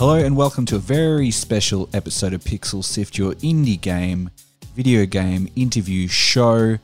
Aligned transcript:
Hello 0.00 0.14
and 0.14 0.34
welcome 0.34 0.64
to 0.64 0.76
a 0.76 0.78
very 0.78 1.30
special 1.30 1.86
episode 1.92 2.32
of 2.32 2.42
Pixel 2.42 2.82
Sift, 2.82 3.18
your 3.18 3.34
indie 3.34 3.78
game, 3.78 4.30
video 4.74 5.04
game 5.04 5.46
interview 5.56 6.08
show. 6.08 6.78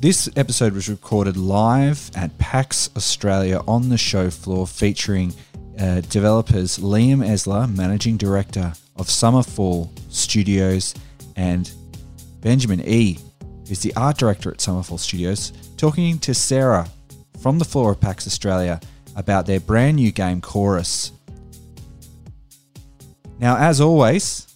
This 0.00 0.30
episode 0.36 0.72
was 0.72 0.88
recorded 0.88 1.36
live 1.36 2.10
at 2.16 2.38
PAX 2.38 2.88
Australia 2.96 3.60
on 3.68 3.90
the 3.90 3.98
show 3.98 4.30
floor, 4.30 4.66
featuring 4.66 5.34
uh, 5.78 6.00
developers 6.08 6.78
Liam 6.78 7.18
Esler, 7.18 7.70
managing 7.76 8.16
director 8.16 8.72
of 8.96 9.08
Summerfall 9.08 9.90
Studios, 10.10 10.94
and 11.36 11.70
Benjamin 12.40 12.80
E, 12.88 13.18
who's 13.68 13.80
the 13.80 13.94
art 13.96 14.16
director 14.16 14.50
at 14.50 14.60
Summerfall 14.60 14.98
Studios, 14.98 15.52
talking 15.76 16.18
to 16.20 16.32
Sarah 16.32 16.88
from 17.38 17.58
the 17.58 17.66
floor 17.66 17.92
of 17.92 18.00
PAX 18.00 18.26
Australia 18.26 18.80
about 19.14 19.44
their 19.44 19.60
brand 19.60 19.96
new 19.96 20.10
game 20.10 20.40
Chorus. 20.40 21.12
Now, 23.38 23.58
as 23.58 23.82
always, 23.82 24.46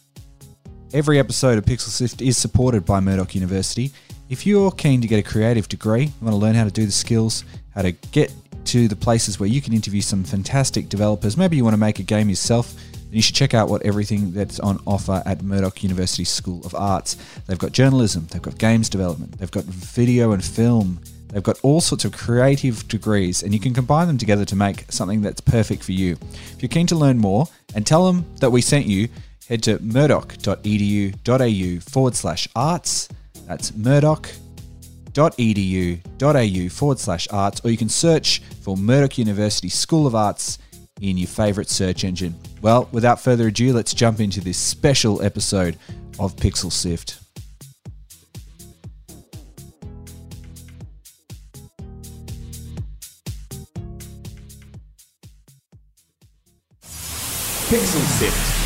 every 0.94 1.18
episode 1.18 1.58
of 1.58 1.64
Pixel 1.66 1.90
Sift 1.90 2.22
is 2.22 2.38
supported 2.38 2.86
by 2.86 3.00
Murdoch 3.00 3.34
University. 3.34 3.92
If 4.30 4.46
you're 4.46 4.70
keen 4.70 5.02
to 5.02 5.08
get 5.08 5.18
a 5.18 5.22
creative 5.22 5.68
degree, 5.68 6.04
you 6.04 6.12
want 6.22 6.32
to 6.32 6.38
learn 6.38 6.54
how 6.54 6.64
to 6.64 6.70
do 6.70 6.86
the 6.86 6.92
skills, 6.92 7.44
how 7.74 7.82
to 7.82 7.92
get 7.92 8.32
to 8.66 8.88
the 8.88 8.96
places 8.96 9.38
where 9.38 9.48
you 9.48 9.60
can 9.60 9.74
interview 9.74 10.00
some 10.00 10.24
fantastic 10.24 10.88
developers, 10.88 11.36
maybe 11.36 11.56
you 11.56 11.64
want 11.64 11.74
to 11.74 11.80
make 11.80 11.98
a 11.98 12.02
game 12.02 12.30
yourself, 12.30 12.74
then 12.92 13.12
you 13.12 13.20
should 13.20 13.34
check 13.34 13.52
out 13.52 13.68
what 13.68 13.82
everything 13.82 14.32
that's 14.32 14.60
on 14.60 14.80
offer 14.86 15.22
at 15.26 15.42
Murdoch 15.42 15.82
University 15.82 16.24
School 16.24 16.64
of 16.64 16.74
Arts. 16.74 17.16
They've 17.46 17.58
got 17.58 17.72
journalism, 17.72 18.28
they've 18.30 18.40
got 18.40 18.56
games 18.56 18.88
development, 18.88 19.38
they've 19.38 19.50
got 19.50 19.64
video 19.64 20.32
and 20.32 20.42
film, 20.42 21.00
They've 21.32 21.42
got 21.42 21.58
all 21.62 21.80
sorts 21.80 22.04
of 22.04 22.12
creative 22.12 22.86
degrees, 22.88 23.42
and 23.42 23.54
you 23.54 23.60
can 23.60 23.72
combine 23.72 24.08
them 24.08 24.18
together 24.18 24.44
to 24.46 24.56
make 24.56 24.84
something 24.90 25.22
that's 25.22 25.40
perfect 25.40 25.84
for 25.84 25.92
you. 25.92 26.18
If 26.32 26.60
you're 26.60 26.68
keen 26.68 26.88
to 26.88 26.96
learn 26.96 27.18
more 27.18 27.46
and 27.74 27.86
tell 27.86 28.04
them 28.06 28.26
that 28.40 28.50
we 28.50 28.60
sent 28.60 28.86
you, 28.86 29.08
head 29.48 29.62
to 29.64 29.78
murdoch.edu.au 29.80 31.80
forward 31.80 32.14
slash 32.14 32.48
arts. 32.54 33.08
That's 33.46 33.74
murdoch.edu.au 33.74 36.68
forward 36.68 36.98
slash 36.98 37.28
arts, 37.30 37.60
or 37.64 37.70
you 37.70 37.76
can 37.76 37.88
search 37.88 38.42
for 38.62 38.76
Murdoch 38.76 39.18
University 39.18 39.68
School 39.68 40.06
of 40.06 40.14
Arts 40.14 40.58
in 41.00 41.16
your 41.16 41.28
favourite 41.28 41.68
search 41.68 42.04
engine. 42.04 42.34
Well, 42.60 42.88
without 42.92 43.20
further 43.20 43.48
ado, 43.48 43.72
let's 43.72 43.94
jump 43.94 44.20
into 44.20 44.40
this 44.40 44.58
special 44.58 45.22
episode 45.22 45.78
of 46.18 46.36
Pixel 46.36 46.70
Sift. 46.70 47.18
Pixel 57.70 58.02
Sift. 58.02 58.59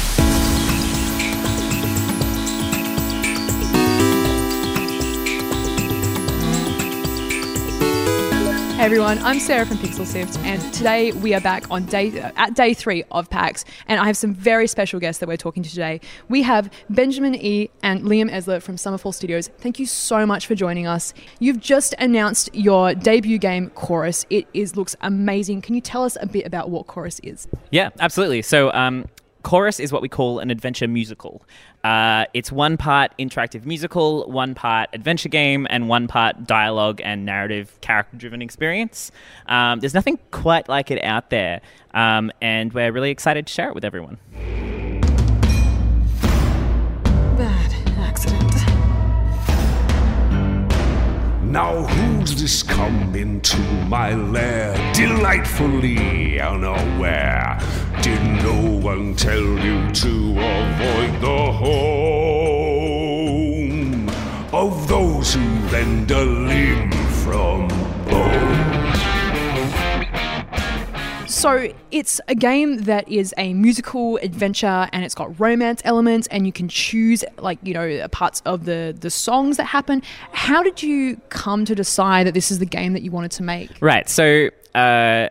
Everyone, 8.85 9.19
I'm 9.21 9.41
Sarah 9.41 9.65
from 9.65 9.79
Pixel 9.79 10.05
Sift, 10.05 10.39
and 10.41 10.61
today 10.75 11.11
we 11.13 11.33
are 11.33 11.41
back 11.41 11.71
on 11.71 11.87
day 11.87 12.21
at 12.37 12.55
day 12.55 12.75
three 12.75 13.03
of 13.11 13.31
PAX, 13.31 13.65
and 13.89 13.99
I 13.99 14.05
have 14.05 14.15
some 14.15 14.35
very 14.35 14.67
special 14.67 15.01
guests 15.01 15.21
that 15.21 15.27
we're 15.27 15.39
talking 15.39 15.63
to 15.63 15.71
today. 15.71 16.03
We 16.29 16.43
have 16.43 16.71
Benjamin 16.91 17.35
E 17.35 17.71
and 17.83 18.03
Liam 18.03 18.31
Esler 18.31 18.61
from 18.61 18.77
Summerfall 18.77 19.15
Studios. 19.15 19.49
Thank 19.57 19.79
you 19.79 19.87
so 19.87 20.27
much 20.27 20.47
for 20.47 20.55
joining 20.55 20.87
us. 20.87 21.15
You've 21.39 21.61
just 21.61 21.95
announced 21.99 22.51
your 22.55 22.95
debut 22.95 23.39
game, 23.39 23.71
Chorus. 23.71 24.27
It 24.29 24.47
is 24.53 24.77
looks 24.77 24.95
amazing. 25.01 25.63
Can 25.63 25.75
you 25.75 25.81
tell 25.81 26.05
us 26.05 26.19
a 26.21 26.27
bit 26.27 26.47
about 26.47 26.69
what 26.69 26.87
Chorus 26.87 27.21
is? 27.21 27.49
Yeah, 27.71 27.89
absolutely. 28.01 28.43
So, 28.43 28.71
um, 28.75 29.09
Chorus 29.45 29.81
is 29.81 29.93
what 29.93 30.03
we 30.03 30.11
call 30.11 30.41
an 30.41 30.51
adventure 30.51 30.89
musical. 30.89 31.43
Uh, 31.85 32.25
it's 32.33 32.51
one 32.51 32.79
part 32.79 33.13
interactive 33.19 33.67
musical, 33.67 34.27
one 34.31 34.55
part 34.55 34.89
adventure 34.95 35.29
game, 35.29 35.67
and 35.69 35.87
one 35.87 36.09
part 36.09 36.45
dialogue 36.47 37.01
and 37.05 37.27
narrative 37.27 37.79
character 37.83 38.17
driven 38.17 38.41
experience. 38.41 39.13
Um, 39.47 39.81
there's 39.81 39.93
nothing 39.93 40.19
quite 40.31 40.67
like 40.67 40.91
it 40.91 41.05
out 41.05 41.29
there, 41.29 41.61
um, 41.93 42.33
and 42.41 42.73
we're 42.73 42.91
really 42.91 43.11
excited 43.11 43.47
to 43.47 43.53
share 43.53 43.69
it 43.69 43.75
with 43.75 43.85
everyone. 43.85 44.17
Bad 47.37 47.75
accident. 47.99 48.55
Now 51.45 51.83
who's 51.83 52.41
this 52.41 52.63
come 52.63 53.15
into 53.15 53.61
my 53.87 54.15
lair 54.15 54.75
delightfully 54.95 56.41
unaware? 56.41 57.61
Did 58.55 58.63
no 58.63 58.71
one 58.79 59.17
tell 59.17 59.43
you 59.43 59.91
to 59.91 60.31
avoid 60.39 61.21
the 61.21 61.53
home 61.53 62.85
of 64.53 64.87
those 64.87 65.35
who 65.35 65.41
lend 65.73 66.11
a 66.13 66.25
limb 66.25 66.93
from 67.25 67.67
bone? 68.05 68.55
So 71.27 71.73
it's 71.91 72.21
a 72.29 72.35
game 72.37 72.83
that 72.83 73.09
is 73.09 73.35
a 73.37 73.55
musical 73.55 74.19
adventure, 74.19 74.89
and 74.93 75.05
it's 75.05 75.17
got 75.17 75.39
romance 75.41 75.83
elements, 75.85 76.29
and 76.29 76.47
you 76.47 76.53
can 76.53 76.69
choose 76.69 77.25
like 77.39 77.59
you 77.63 77.75
know 77.75 78.07
parts 78.09 78.41
of 78.47 78.67
the 78.67 78.97
the 78.99 79.11
songs 79.11 79.57
that 79.57 79.65
happen. 79.65 80.01
How 80.31 80.63
did 80.63 80.81
you 80.83 81.17
come 81.29 81.65
to 81.65 81.75
decide 81.75 82.27
that 82.29 82.35
this 82.35 82.53
is 82.53 82.61
the 82.61 82.67
game 82.67 82.93
that 82.93 83.03
you 83.03 83.11
wanted 83.11 83.33
to 83.33 83.43
make? 83.43 83.71
Right. 83.81 84.09
So, 84.09 84.51
uh, 84.77 85.29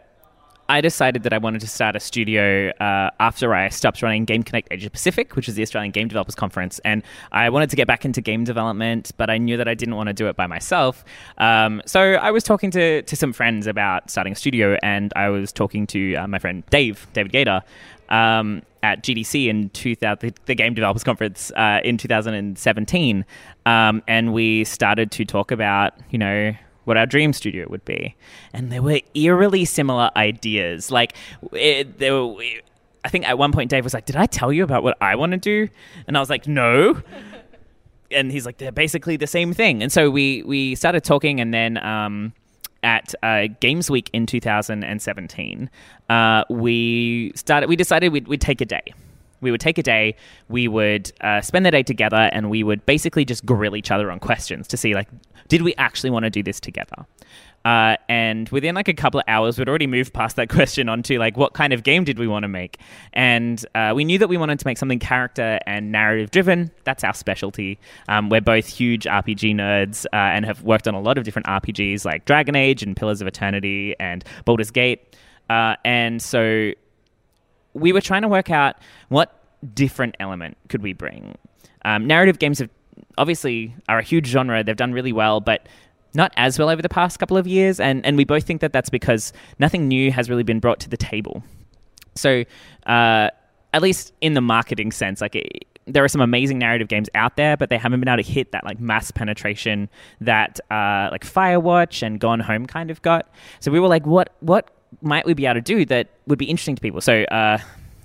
I 0.70 0.82
decided 0.82 1.24
that 1.24 1.34
I 1.34 1.38
wanted 1.38 1.62
to 1.62 1.68
start 1.68 1.96
a 1.96 2.00
studio 2.00 2.70
uh, 2.80 3.10
after 3.20 3.54
I 3.54 3.70
stopped 3.70 4.02
running 4.02 4.26
Game 4.26 4.44
Connect 4.44 4.68
Asia 4.72 4.90
Pacific, 4.90 5.36
which 5.36 5.50
is 5.50 5.56
the 5.56 5.62
Australian 5.62 5.92
Game 5.92 6.08
Developers 6.08 6.36
Conference, 6.36 6.80
and 6.80 7.04
I 7.32 7.50
wanted 7.50 7.70
to 7.72 7.76
get 7.76 7.88
back 7.88 8.06
into 8.06 8.22
game 8.22 8.44
development, 8.44 9.12
but 9.18 9.30
I 9.30 9.38
knew 9.38 9.58
that 9.58 9.68
I 9.68 9.74
didn't 9.74 9.96
want 9.96 10.08
to 10.08 10.14
do 10.14 10.28
it 10.28 10.36
by 10.36 10.48
myself. 10.48 11.04
Um, 11.38 11.82
so 11.86 12.14
I 12.14 12.32
was 12.32 12.44
talking 12.44 12.72
to 12.72 13.02
to 13.02 13.16
some 13.16 13.34
friends 13.34 13.68
about 13.68 14.10
starting 14.10 14.34
a 14.34 14.36
studio, 14.36 14.78
and 14.82 15.12
I 15.16 15.30
was 15.30 15.52
talking 15.52 15.86
to 15.88 16.16
uh, 16.16 16.28
my 16.28 16.40
friend 16.40 16.64
Dave, 16.70 17.08
David 17.14 17.32
Gaider. 17.32 17.62
Um, 18.10 18.62
at 18.84 19.02
GDC 19.02 19.48
in 19.48 19.70
2000, 19.70 20.38
the, 20.46 20.54
Game 20.54 20.74
Developers 20.74 21.06
Conference 21.06 21.52
uh, 21.56 21.80
in 21.86 21.98
2017, 21.98 23.26
um, 23.66 24.04
and 24.08 24.34
we 24.34 24.66
started 24.66 25.10
to 25.12 25.24
talk 25.24 25.52
about, 25.52 25.94
you 26.12 26.20
know, 26.20 26.54
what 26.86 26.98
our 26.98 27.06
dream 27.06 27.34
studio 27.34 27.68
would 27.70 27.86
be. 27.86 28.16
And 28.54 28.72
there 28.72 28.82
were 28.82 29.00
eerily 29.14 29.66
similar 29.66 30.12
ideas. 30.16 30.92
Like, 30.92 31.16
it, 31.52 32.00
there 32.00 32.26
were, 32.26 32.44
I 33.04 33.10
think 33.10 33.28
at 33.28 33.38
one 33.38 33.52
point 33.52 33.70
Dave 33.70 33.84
was 33.84 33.94
like, 33.94 34.06
Did 34.06 34.16
I 34.16 34.26
tell 34.26 34.52
you 34.52 34.64
about 34.64 34.84
what 34.84 34.98
I 35.02 35.16
want 35.16 35.32
to 35.32 35.38
do? 35.38 35.68
And 36.08 36.18
I 36.18 36.20
was 36.20 36.30
like, 36.30 36.48
No. 36.48 37.02
and 38.12 38.32
he's 38.32 38.46
like, 38.46 38.58
They're 38.58 38.72
basically 38.72 39.18
the 39.18 39.28
same 39.28 39.54
thing. 39.54 39.82
And 39.82 39.92
so 39.92 40.10
we, 40.10 40.44
we 40.44 40.76
started 40.76 41.04
talking, 41.04 41.40
and 41.40 41.54
then. 41.54 41.78
Um, 41.84 42.34
at 42.86 43.16
uh, 43.24 43.48
Games 43.62 43.90
Week 43.90 44.10
in 44.12 44.26
2017, 44.26 45.70
uh, 46.10 46.44
we 46.50 47.32
started. 47.34 47.70
We 47.70 47.78
decided 47.78 48.12
we'd, 48.12 48.28
we'd 48.28 48.42
take 48.42 48.60
a 48.60 48.66
day 48.66 48.94
we 49.44 49.52
would 49.52 49.62
take 49.62 49.78
a 49.78 49.84
day, 49.84 50.16
we 50.48 50.68
would 50.68 51.12
uh, 51.22 51.42
spend 51.42 51.66
the 51.66 51.72
day 51.72 51.84
together, 51.84 52.30
and 52.32 52.50
we 52.50 52.64
would 52.64 52.86
basically 52.86 53.26
just 53.26 53.46
grill 53.46 53.76
each 53.76 53.92
other 53.92 54.10
on 54.10 54.20
questions 54.20 54.68
to 54.70 54.78
see 54.78 54.96
like, 54.96 55.10
did 55.48 55.62
we 55.62 55.74
actually 55.76 56.10
want 56.10 56.24
to 56.24 56.30
do 56.30 56.44
this 56.44 56.60
together? 56.60 57.06
Uh, 57.66 57.96
and 58.10 58.50
within 58.50 58.76
like 58.76 58.90
a 58.90 58.94
couple 58.94 59.20
of 59.20 59.24
hours, 59.28 59.58
we'd 59.58 59.70
already 59.70 59.88
moved 59.88 60.14
past 60.14 60.36
that 60.36 60.50
question 60.50 60.90
onto 60.90 61.18
like 61.18 61.38
what 61.38 61.54
kind 61.54 61.72
of 61.72 61.84
game 61.84 62.04
did 62.04 62.20
we 62.20 62.28
want 62.28 62.44
to 62.44 62.50
make, 62.50 62.78
and 63.14 63.66
uh, 63.74 63.94
we 63.96 64.04
knew 64.04 64.18
that 64.18 64.28
we 64.28 64.36
wanted 64.38 64.60
to 64.60 64.68
make 64.68 64.78
something 64.78 65.00
character 65.00 65.60
and 65.66 65.92
narrative 65.92 66.30
driven. 66.32 66.72
That's 66.84 67.04
our 67.04 67.14
specialty. 67.14 67.80
Um, 68.10 68.30
we're 68.30 68.42
both 68.42 68.68
huge 68.68 69.06
RPG 69.06 69.56
nerds 69.56 70.06
uh, 70.08 70.16
and 70.16 70.46
have 70.46 70.64
worked 70.64 70.88
on 70.88 70.94
a 70.94 71.00
lot 71.00 71.18
of 71.18 71.24
different 71.24 71.48
RPGs 71.48 72.04
like 72.04 72.26
Dragon 72.26 72.56
Age 72.56 72.84
and 72.84 72.98
Pillars 72.98 73.22
of 73.22 73.28
Eternity 73.28 73.96
and 74.00 74.26
Baldur's 74.44 74.72
Gate, 74.72 75.16
uh, 75.50 75.76
and 75.86 76.22
so 76.22 76.72
we 77.74 77.94
were 77.94 78.02
trying 78.02 78.24
to 78.24 78.28
work 78.28 78.50
out 78.50 78.76
what 79.08 79.40
different 79.74 80.16
element 80.20 80.58
could 80.68 80.84
we 80.84 80.92
bring. 80.92 81.38
Um, 81.86 82.08
narrative 82.08 82.40
games 82.40 82.60
have 82.60 82.70
obviously 83.18 83.76
are 83.90 84.00
a 84.00 84.04
huge 84.04 84.28
genre. 84.28 84.64
They've 84.64 84.76
done 84.76 84.94
really 84.94 85.14
well, 85.14 85.40
but 85.40 85.68
not 86.14 86.32
as 86.38 86.60
well 86.60 86.70
over 86.70 86.82
the 86.82 86.90
past 86.90 87.20
couple 87.20 87.38
of 87.38 87.48
years. 87.48 87.80
And 87.80 88.06
and 88.06 88.18
we 88.18 88.26
both 88.26 88.44
think 88.44 88.62
that 88.62 88.74
that's 88.74 88.90
because 88.90 89.34
nothing 89.60 89.88
new 89.88 90.12
has 90.12 90.30
really 90.30 90.44
been 90.44 90.60
brought 90.60 90.80
to 90.82 90.90
the 90.90 90.98
table. 90.98 91.44
So, 92.16 92.44
uh, 92.86 93.30
at 93.74 93.82
least 93.82 94.14
in 94.22 94.34
the 94.34 94.42
marketing 94.42 94.92
sense, 94.92 95.22
like. 95.22 95.36
It, 95.36 95.66
there 95.86 96.02
are 96.02 96.08
some 96.08 96.22
amazing 96.22 96.60
narrative 96.60 96.88
games 96.88 97.10
out 97.14 97.36
there, 97.36 97.58
but 97.58 97.70
they 97.70 97.78
haven't 97.78 98.00
been 98.00 98.08
able 98.08 98.24
to 98.24 98.30
hit 98.30 98.54
that 98.54 98.64
like 98.64 98.80
mass 98.80 99.12
penetration 99.12 99.90
that 100.22 100.60
uh, 100.72 101.10
like 101.12 101.26
Firewatch 101.26 102.02
and 102.02 102.22
Gone 102.22 102.40
Home 102.40 102.66
kind 102.66 102.90
of 102.90 103.02
got. 103.02 103.30
So 103.60 103.70
we 103.70 103.82
were 103.82 103.90
like, 103.90 104.06
what 104.06 104.34
what 104.40 104.72
might 105.02 105.26
we 105.26 105.34
be 105.34 105.46
able 105.46 105.56
to 105.56 105.62
do 105.62 105.84
that 105.88 106.08
would 106.26 106.40
be 106.40 106.46
interesting 106.46 106.76
to 106.76 106.82
people? 106.82 107.02
So 107.02 107.24
uh, 107.24 107.58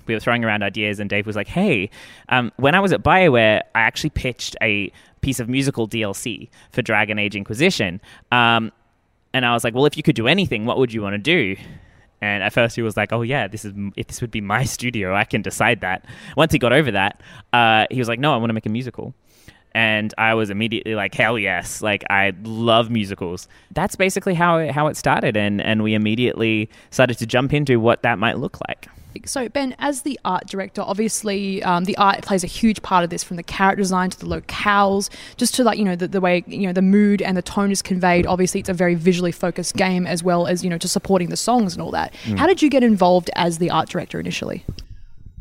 we 0.09 0.13
were 0.15 0.19
throwing 0.19 0.43
around 0.43 0.63
ideas, 0.63 0.99
and 0.99 1.09
Dave 1.09 1.25
was 1.25 1.37
like, 1.37 1.47
"Hey, 1.47 1.89
um, 2.27 2.51
when 2.57 2.75
I 2.75 2.81
was 2.81 2.91
at 2.91 3.01
Bioware, 3.01 3.61
I 3.73 3.81
actually 3.81 4.09
pitched 4.09 4.57
a 4.61 4.91
piece 5.21 5.39
of 5.39 5.47
musical 5.47 5.87
DLC 5.87 6.49
for 6.71 6.81
Dragon 6.81 7.17
Age 7.17 7.35
Inquisition." 7.35 8.01
Um, 8.31 8.71
and 9.33 9.45
I 9.45 9.53
was 9.53 9.63
like, 9.63 9.73
"Well, 9.73 9.85
if 9.85 9.95
you 9.95 10.03
could 10.03 10.15
do 10.15 10.27
anything, 10.27 10.65
what 10.65 10.77
would 10.77 10.91
you 10.91 11.01
want 11.01 11.13
to 11.13 11.17
do?" 11.19 11.55
And 12.21 12.43
at 12.43 12.51
first 12.53 12.75
he 12.75 12.81
was 12.81 12.97
like, 12.97 13.13
"Oh 13.13 13.21
yeah, 13.21 13.47
this 13.47 13.63
is 13.63 13.73
if 13.95 14.07
this 14.07 14.21
would 14.21 14.31
be 14.31 14.41
my 14.41 14.63
studio, 14.75 15.15
I 15.15 15.23
can 15.23 15.41
decide 15.41 15.81
that." 15.81 16.05
Once 16.35 16.51
he 16.51 16.59
got 16.59 16.73
over 16.73 16.91
that, 16.91 17.21
uh, 17.53 17.85
he 17.89 17.99
was 17.99 18.07
like, 18.07 18.19
"No, 18.19 18.33
I 18.33 18.37
want 18.37 18.49
to 18.49 18.53
make 18.53 18.65
a 18.65 18.69
musical." 18.69 19.13
And 19.75 20.15
I 20.17 20.33
was 20.33 20.49
immediately 20.49 20.95
like, 20.95 21.13
"Hell 21.13 21.37
yes!" 21.37 21.81
Like 21.81 22.03
I 22.09 22.33
love 22.43 22.89
musicals. 22.89 23.47
That's 23.71 23.95
basically 23.95 24.33
how 24.33 24.57
it, 24.57 24.71
how 24.71 24.87
it 24.87 24.97
started, 24.97 25.37
and 25.37 25.61
and 25.61 25.83
we 25.83 25.93
immediately 25.93 26.69
started 26.89 27.17
to 27.19 27.25
jump 27.25 27.53
into 27.53 27.79
what 27.79 28.03
that 28.03 28.19
might 28.19 28.37
look 28.37 28.57
like. 28.67 28.87
So, 29.25 29.49
Ben, 29.49 29.75
as 29.79 30.03
the 30.03 30.19
art 30.23 30.47
director, 30.47 30.81
obviously 30.81 31.61
um, 31.63 31.85
the 31.85 31.97
art 31.97 32.21
plays 32.21 32.43
a 32.43 32.47
huge 32.47 32.81
part 32.81 33.03
of 33.03 33.09
this, 33.09 33.23
from 33.23 33.37
the 33.37 33.43
character 33.43 33.81
design 33.81 34.09
to 34.11 34.19
the 34.19 34.25
locales, 34.25 35.09
just 35.37 35.55
to 35.55 35.63
like 35.63 35.77
you 35.77 35.85
know 35.85 35.95
the, 35.95 36.07
the 36.07 36.21
way 36.21 36.43
you 36.47 36.67
know 36.67 36.73
the 36.73 36.81
mood 36.81 37.21
and 37.21 37.35
the 37.35 37.41
tone 37.41 37.71
is 37.71 37.81
conveyed. 37.81 38.25
Obviously, 38.25 38.59
it's 38.59 38.69
a 38.69 38.73
very 38.73 38.95
visually 38.95 39.31
focused 39.31 39.75
game, 39.75 40.05
as 40.07 40.23
well 40.23 40.47
as 40.47 40.63
you 40.63 40.69
know 40.69 40.77
just 40.77 40.93
supporting 40.93 41.29
the 41.29 41.37
songs 41.37 41.73
and 41.73 41.81
all 41.81 41.91
that. 41.91 42.13
How 42.37 42.47
did 42.47 42.61
you 42.61 42.69
get 42.69 42.83
involved 42.83 43.29
as 43.35 43.57
the 43.57 43.69
art 43.69 43.89
director 43.89 44.19
initially? 44.19 44.65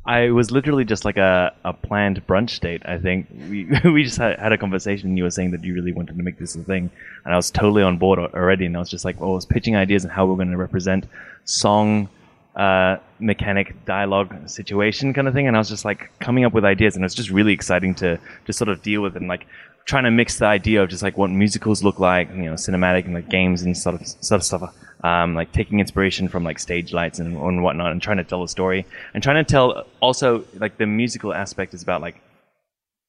I 0.09 0.31
was 0.31 0.51
literally 0.51 0.87
just 0.87 1.05
like 1.05 1.19
a, 1.19 1.55
a 1.67 1.75
planned 1.75 2.27
brunch 2.27 2.61
date. 2.61 2.81
I 2.87 2.97
think 2.97 3.27
we 3.51 3.69
we 3.85 4.05
just 4.05 4.17
had, 4.17 4.39
had 4.39 4.53
a 4.53 4.59
conversation. 4.59 5.11
and 5.11 5.19
You 5.19 5.25
were 5.25 5.31
saying 5.31 5.51
that 5.51 5.63
you 5.63 5.75
really 5.75 5.93
wanted 5.93 6.17
to 6.17 6.23
make 6.23 6.39
this 6.39 6.57
a 6.57 6.61
thing, 6.61 6.91
and 7.27 7.35
I 7.35 7.37
was 7.37 7.51
totally 7.51 7.83
on 7.83 7.99
board 7.99 8.19
already. 8.19 8.65
And 8.65 8.75
I 8.75 8.81
was 8.81 8.89
just 8.89 9.05
like, 9.05 9.21
well, 9.21 9.33
I 9.33 9.35
was 9.35 9.45
pitching 9.45 9.77
ideas 9.77 10.05
and 10.05 10.13
how 10.13 10.25
we're 10.25 10.37
going 10.37 10.51
to 10.51 10.57
represent 10.57 11.05
song, 11.45 12.09
uh, 12.59 12.97
mechanic, 13.21 13.85
dialogue, 13.85 14.49
situation 14.49 15.15
kind 15.15 15.29
of 15.29 15.35
thing. 15.35 15.47
And 15.47 15.57
I 15.57 15.61
was 15.61 15.69
just 15.69 15.85
like 15.85 16.11
coming 16.19 16.45
up 16.45 16.53
with 16.53 16.65
ideas, 16.65 16.97
and 16.97 17.05
it 17.05 17.07
was 17.07 17.15
just 17.15 17.31
really 17.31 17.53
exciting 17.53 17.95
to 17.97 18.19
just 18.47 18.59
sort 18.59 18.69
of 18.69 18.83
deal 18.83 19.01
with 19.01 19.17
and 19.17 19.29
like 19.29 19.47
trying 19.85 20.05
to 20.05 20.11
mix 20.11 20.39
the 20.39 20.45
idea 20.45 20.83
of 20.83 20.91
just 20.91 21.03
like 21.03 21.17
what 21.17 21.31
musicals 21.31 21.83
look 21.83 21.99
like, 21.99 22.29
you 22.31 22.43
know, 22.43 22.55
cinematic 22.55 23.07
and 23.07 23.15
like 23.15 23.31
games 23.31 23.63
and 23.63 23.77
sort 23.77 23.95
of 23.95 24.07
sort 24.07 24.41
of 24.41 24.45
stuff. 24.45 24.75
Um, 25.05 25.37
like 25.37 25.53
taking 25.53 25.79
inspiration 25.79 26.27
from 26.27 26.43
like 26.43 26.59
stage 26.59 26.93
lights 26.93 27.21
and, 27.21 27.37
and 27.37 27.63
whatnot, 27.63 27.93
and 27.93 28.03
trying 28.03 28.17
to 28.17 28.25
tell 28.25 28.43
a 28.43 28.49
story, 28.49 28.85
and 29.15 29.23
trying 29.23 29.43
to 29.43 29.49
tell 29.49 29.87
also 30.01 30.45
like 30.55 30.77
the 30.77 30.87
musical 30.87 31.33
aspect 31.33 31.73
is 31.73 31.83
about 31.83 32.01
like 32.01 32.21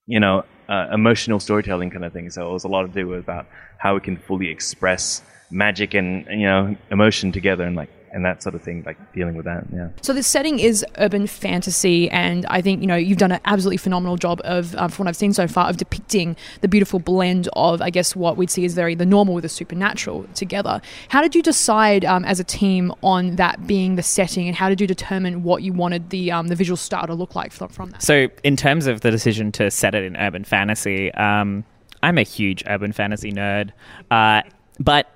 you 0.09 0.19
know, 0.19 0.43
uh, 0.67 0.87
emotional 0.91 1.39
storytelling 1.39 1.91
kind 1.91 2.03
of 2.03 2.11
thing. 2.11 2.31
So 2.31 2.49
it 2.49 2.51
was 2.51 2.63
a 2.63 2.67
lot 2.67 2.81
to 2.81 2.87
do 2.87 3.07
with 3.07 3.19
about 3.19 3.45
how 3.77 3.93
we 3.93 4.01
can 4.01 4.17
fully 4.17 4.49
express 4.49 5.21
magic 5.51 5.93
and 5.93 6.25
you 6.27 6.45
know 6.45 6.75
emotion 6.91 7.31
together, 7.31 7.63
and 7.63 7.75
like 7.75 7.89
and 8.11 8.25
that 8.25 8.41
sort 8.43 8.55
of 8.55 8.61
thing, 8.61 8.83
like 8.85 8.97
dealing 9.13 9.35
with 9.35 9.45
that. 9.45 9.65
Yeah. 9.73 9.89
So 10.01 10.13
the 10.13 10.23
setting 10.23 10.59
is 10.59 10.85
urban 10.97 11.27
fantasy, 11.27 12.09
and 12.09 12.45
I 12.47 12.61
think 12.61 12.81
you 12.81 12.87
know 12.87 12.95
you've 12.95 13.17
done 13.17 13.31
an 13.31 13.39
absolutely 13.45 13.77
phenomenal 13.77 14.17
job 14.17 14.41
of, 14.43 14.75
uh, 14.75 14.87
from 14.87 15.05
what 15.05 15.09
I've 15.09 15.15
seen 15.15 15.33
so 15.33 15.47
far, 15.47 15.69
of 15.69 15.77
depicting 15.77 16.35
the 16.61 16.67
beautiful 16.67 16.99
blend 16.99 17.49
of, 17.53 17.81
I 17.81 17.89
guess, 17.89 18.15
what 18.15 18.37
we'd 18.37 18.49
see 18.49 18.65
as 18.65 18.73
very 18.73 18.95
the 18.95 19.05
normal 19.05 19.33
with 19.33 19.43
the 19.43 19.49
supernatural 19.49 20.25
together. 20.33 20.81
How 21.09 21.21
did 21.21 21.35
you 21.35 21.41
decide 21.41 22.05
um, 22.05 22.25
as 22.25 22.39
a 22.39 22.43
team 22.43 22.93
on 23.03 23.35
that 23.37 23.67
being 23.67 23.95
the 23.95 24.03
setting, 24.03 24.47
and 24.47 24.55
how 24.55 24.69
did 24.69 24.81
you 24.81 24.87
determine 24.87 25.43
what 25.43 25.63
you 25.63 25.73
wanted 25.73 26.09
the 26.09 26.31
um, 26.31 26.47
the 26.47 26.55
visual 26.55 26.77
style 26.77 27.07
to 27.07 27.13
look 27.13 27.35
like 27.35 27.51
from, 27.51 27.69
from 27.69 27.91
that? 27.91 28.03
So, 28.03 28.27
in 28.43 28.55
terms 28.55 28.87
of 28.87 29.01
the 29.01 29.11
decision 29.11 29.51
to 29.53 29.71
set 29.71 29.95
it 29.95 30.03
in 30.03 30.17
urban 30.17 30.43
fantasy, 30.43 31.13
um, 31.13 31.63
I'm 32.01 32.17
a 32.17 32.23
huge 32.23 32.63
urban 32.67 32.91
fantasy 32.91 33.31
nerd, 33.31 33.71
uh, 34.09 34.41
but 34.79 35.09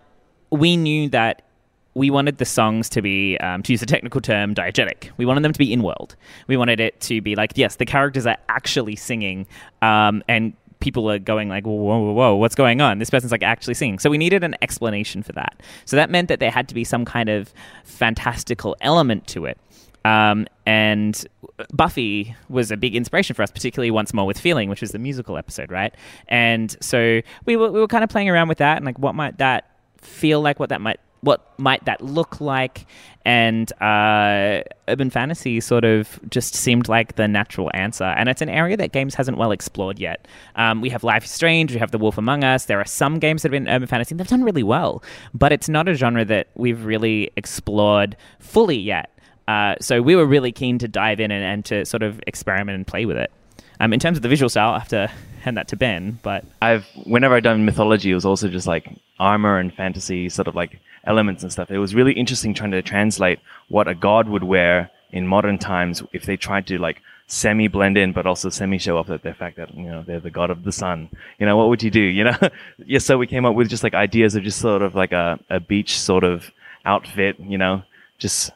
we 0.51 0.77
knew 0.77 1.09
that 1.09 1.43
we 1.95 2.09
wanted 2.09 2.37
the 2.37 2.45
songs 2.45 2.89
to 2.89 3.01
be, 3.01 3.37
um, 3.37 3.61
to 3.63 3.73
use 3.73 3.79
the 3.79 3.85
technical 3.85 4.21
term, 4.21 4.55
diegetic. 4.55 5.11
We 5.17 5.25
wanted 5.25 5.43
them 5.43 5.53
to 5.53 5.59
be 5.59 5.71
in 5.71 5.83
world. 5.83 6.15
We 6.47 6.57
wanted 6.57 6.79
it 6.79 6.99
to 7.01 7.21
be 7.21 7.35
like, 7.35 7.51
yes, 7.55 7.75
the 7.75 7.85
characters 7.85 8.25
are 8.25 8.37
actually 8.49 8.95
singing, 8.95 9.45
um, 9.81 10.23
and 10.27 10.53
people 10.79 11.09
are 11.09 11.19
going 11.19 11.47
like, 11.47 11.65
whoa, 11.65 11.73
whoa, 11.73 12.11
whoa, 12.11 12.35
what's 12.35 12.55
going 12.55 12.81
on? 12.81 12.99
This 12.99 13.09
person's 13.09 13.31
like 13.31 13.43
actually 13.43 13.73
singing. 13.73 13.99
So 13.99 14.09
we 14.09 14.17
needed 14.17 14.43
an 14.43 14.55
explanation 14.61 15.23
for 15.23 15.31
that. 15.31 15.61
So 15.85 15.95
that 15.95 16.09
meant 16.09 16.27
that 16.27 16.41
there 16.41 16.51
had 16.51 16.67
to 16.67 16.75
be 16.75 16.83
some 16.83 17.05
kind 17.05 17.29
of 17.29 17.53
fantastical 17.85 18.75
element 18.81 19.25
to 19.27 19.45
it. 19.45 19.57
Um, 20.03 20.45
and 20.65 21.25
Buffy 21.71 22.35
was 22.49 22.69
a 22.71 22.75
big 22.75 22.95
inspiration 22.95 23.33
for 23.33 23.43
us, 23.43 23.51
particularly 23.51 23.91
once 23.91 24.13
more 24.13 24.25
with 24.25 24.37
Feeling, 24.37 24.67
which 24.67 24.81
was 24.81 24.91
the 24.91 24.99
musical 24.99 25.37
episode, 25.37 25.71
right? 25.71 25.95
And 26.27 26.75
so 26.81 27.21
we 27.45 27.55
were, 27.55 27.71
we 27.71 27.79
were 27.79 27.87
kind 27.87 28.03
of 28.03 28.09
playing 28.09 28.29
around 28.29 28.49
with 28.49 28.57
that 28.57 28.75
and 28.75 28.85
like, 28.85 28.99
what 28.99 29.15
might 29.15 29.37
that 29.37 29.69
feel 30.01 30.41
like? 30.41 30.59
What 30.59 30.67
that 30.67 30.81
might 30.81 30.99
what 31.23 31.57
might 31.57 31.83
that 31.85 32.01
look 32.01 32.41
like? 32.41 32.85
And 33.25 33.71
uh, 33.81 34.63
urban 34.89 35.09
fantasy 35.09 35.61
sort 35.61 35.85
of 35.85 36.19
just 36.29 36.53
seemed 36.53 36.89
like 36.89 37.15
the 37.15 37.27
natural 37.27 37.71
answer. 37.73 38.03
And 38.03 38.27
it's 38.27 38.41
an 38.41 38.49
area 38.49 38.75
that 38.77 38.91
games 38.91 39.15
hasn't 39.15 39.37
well 39.37 39.51
explored 39.51 39.97
yet. 39.97 40.27
Um, 40.55 40.81
we 40.81 40.89
have 40.89 41.03
Life 41.03 41.23
is 41.23 41.31
Strange, 41.31 41.71
we 41.71 41.79
have 41.79 41.91
The 41.91 41.97
Wolf 41.97 42.17
Among 42.17 42.43
Us. 42.43 42.65
There 42.65 42.79
are 42.79 42.85
some 42.85 43.19
games 43.19 43.41
that 43.41 43.53
have 43.53 43.63
been 43.63 43.69
urban 43.69 43.87
fantasy, 43.87 44.15
they've 44.15 44.27
done 44.27 44.43
really 44.43 44.63
well. 44.63 45.01
But 45.33 45.53
it's 45.53 45.69
not 45.69 45.87
a 45.87 45.93
genre 45.93 46.25
that 46.25 46.47
we've 46.55 46.83
really 46.83 47.31
explored 47.37 48.17
fully 48.39 48.77
yet. 48.77 49.09
Uh, 49.47 49.75
so 49.79 50.01
we 50.01 50.15
were 50.15 50.25
really 50.25 50.51
keen 50.51 50.77
to 50.79 50.87
dive 50.87 51.19
in 51.19 51.31
and, 51.31 51.43
and 51.43 51.65
to 51.65 51.85
sort 51.85 52.03
of 52.03 52.19
experiment 52.27 52.75
and 52.75 52.85
play 52.85 53.05
with 53.05 53.17
it. 53.17 53.31
Um, 53.79 53.93
in 53.93 53.99
terms 53.99 54.17
of 54.17 54.21
the 54.21 54.29
visual 54.29 54.49
style, 54.49 54.73
I 54.73 54.79
have 54.79 54.89
to 54.89 55.11
hand 55.41 55.57
that 55.57 55.69
to 55.69 55.75
Ben, 55.77 56.19
but 56.23 56.45
I've 56.61 56.85
whenever 57.05 57.35
I've 57.35 57.43
done 57.43 57.65
mythology, 57.65 58.11
it 58.11 58.15
was 58.15 58.25
also 58.25 58.47
just 58.49 58.67
like 58.67 58.89
armor 59.19 59.57
and 59.57 59.73
fantasy 59.73 60.29
sort 60.29 60.47
of 60.47 60.55
like 60.55 60.79
elements 61.05 61.43
and 61.43 61.51
stuff. 61.51 61.71
It 61.71 61.77
was 61.77 61.95
really 61.95 62.13
interesting 62.13 62.53
trying 62.53 62.71
to 62.71 62.81
translate 62.81 63.39
what 63.69 63.87
a 63.87 63.95
god 63.95 64.27
would 64.27 64.43
wear 64.43 64.91
in 65.11 65.27
modern 65.27 65.57
times 65.57 66.01
if 66.11 66.25
they 66.25 66.37
tried 66.37 66.67
to 66.67 66.77
like 66.77 67.01
semi 67.27 67.67
blend 67.67 67.97
in, 67.97 68.11
but 68.13 68.25
also 68.25 68.49
semi 68.49 68.77
show 68.77 68.97
off 68.97 69.07
that 69.07 69.23
the 69.23 69.33
fact 69.33 69.57
that 69.57 69.73
you 69.75 69.85
know 69.85 70.03
they're 70.03 70.19
the 70.19 70.29
god 70.29 70.49
of 70.49 70.63
the 70.63 70.71
sun. 70.71 71.09
You 71.39 71.45
know, 71.45 71.57
what 71.57 71.69
would 71.69 71.83
you 71.83 71.91
do? 71.91 72.01
You 72.01 72.25
know, 72.25 72.37
yeah. 72.85 72.99
So 72.99 73.17
we 73.17 73.27
came 73.27 73.45
up 73.45 73.55
with 73.55 73.69
just 73.69 73.83
like 73.83 73.93
ideas 73.93 74.35
of 74.35 74.43
just 74.43 74.59
sort 74.59 74.81
of 74.81 74.95
like 74.95 75.11
a, 75.11 75.39
a 75.49 75.59
beach 75.59 75.99
sort 75.99 76.23
of 76.23 76.51
outfit. 76.85 77.39
You 77.39 77.57
know, 77.57 77.83
just 78.17 78.51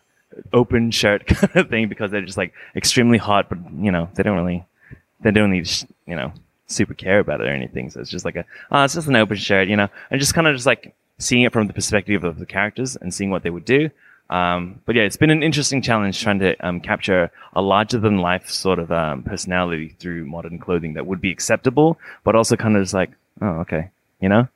open 0.53 0.91
shirt 0.91 1.25
kind 1.27 1.55
of 1.55 1.69
thing 1.69 1.87
because 1.87 2.11
they're 2.11 2.21
just 2.21 2.37
like 2.37 2.53
extremely 2.75 3.17
hot, 3.17 3.49
but 3.49 3.59
you 3.77 3.91
know 3.91 4.09
they 4.15 4.23
don't 4.23 4.37
really 4.37 4.65
they 5.21 5.31
don't 5.31 5.51
need 5.51 5.69
you 6.05 6.15
know 6.15 6.31
super 6.67 6.93
care 6.93 7.19
about 7.19 7.41
it 7.41 7.47
or 7.47 7.53
anything. 7.53 7.89
So 7.89 8.01
it's 8.01 8.09
just 8.09 8.25
like 8.25 8.35
a 8.35 8.45
oh, 8.71 8.83
it's 8.83 8.95
just 8.95 9.07
an 9.07 9.15
open 9.15 9.37
shirt, 9.37 9.67
you 9.67 9.75
know, 9.75 9.89
and 10.11 10.19
just 10.19 10.33
kind 10.33 10.47
of 10.47 10.55
just 10.55 10.65
like 10.65 10.95
seeing 11.19 11.43
it 11.43 11.53
from 11.53 11.67
the 11.67 11.73
perspective 11.73 12.23
of 12.23 12.39
the 12.39 12.45
characters 12.45 12.95
and 12.95 13.13
seeing 13.13 13.29
what 13.29 13.43
they 13.43 13.49
would 13.49 13.65
do. 13.65 13.89
Um, 14.29 14.81
but 14.85 14.95
yeah, 14.95 15.03
it's 15.03 15.17
been 15.17 15.29
an 15.29 15.41
interesting 15.41 15.81
challenge 15.81 16.21
trying 16.21 16.39
to 16.39 16.55
um, 16.65 16.81
capture 16.81 17.31
a 17.53 17.61
larger 17.61 17.97
than 17.97 18.17
life 18.17 18.49
sort 18.49 18.79
of 18.79 18.91
um, 18.91 19.23
personality 19.23 19.95
through 19.99 20.25
modern 20.25 20.59
clothing 20.59 20.93
that 20.93 21.05
would 21.05 21.21
be 21.21 21.31
acceptable, 21.31 21.97
but 22.23 22.35
also 22.35 22.55
kind 22.55 22.75
of 22.75 22.83
just 22.83 22.93
like, 22.93 23.11
oh, 23.41 23.59
okay, 23.61 23.89
you 24.19 24.29
know? 24.29 24.47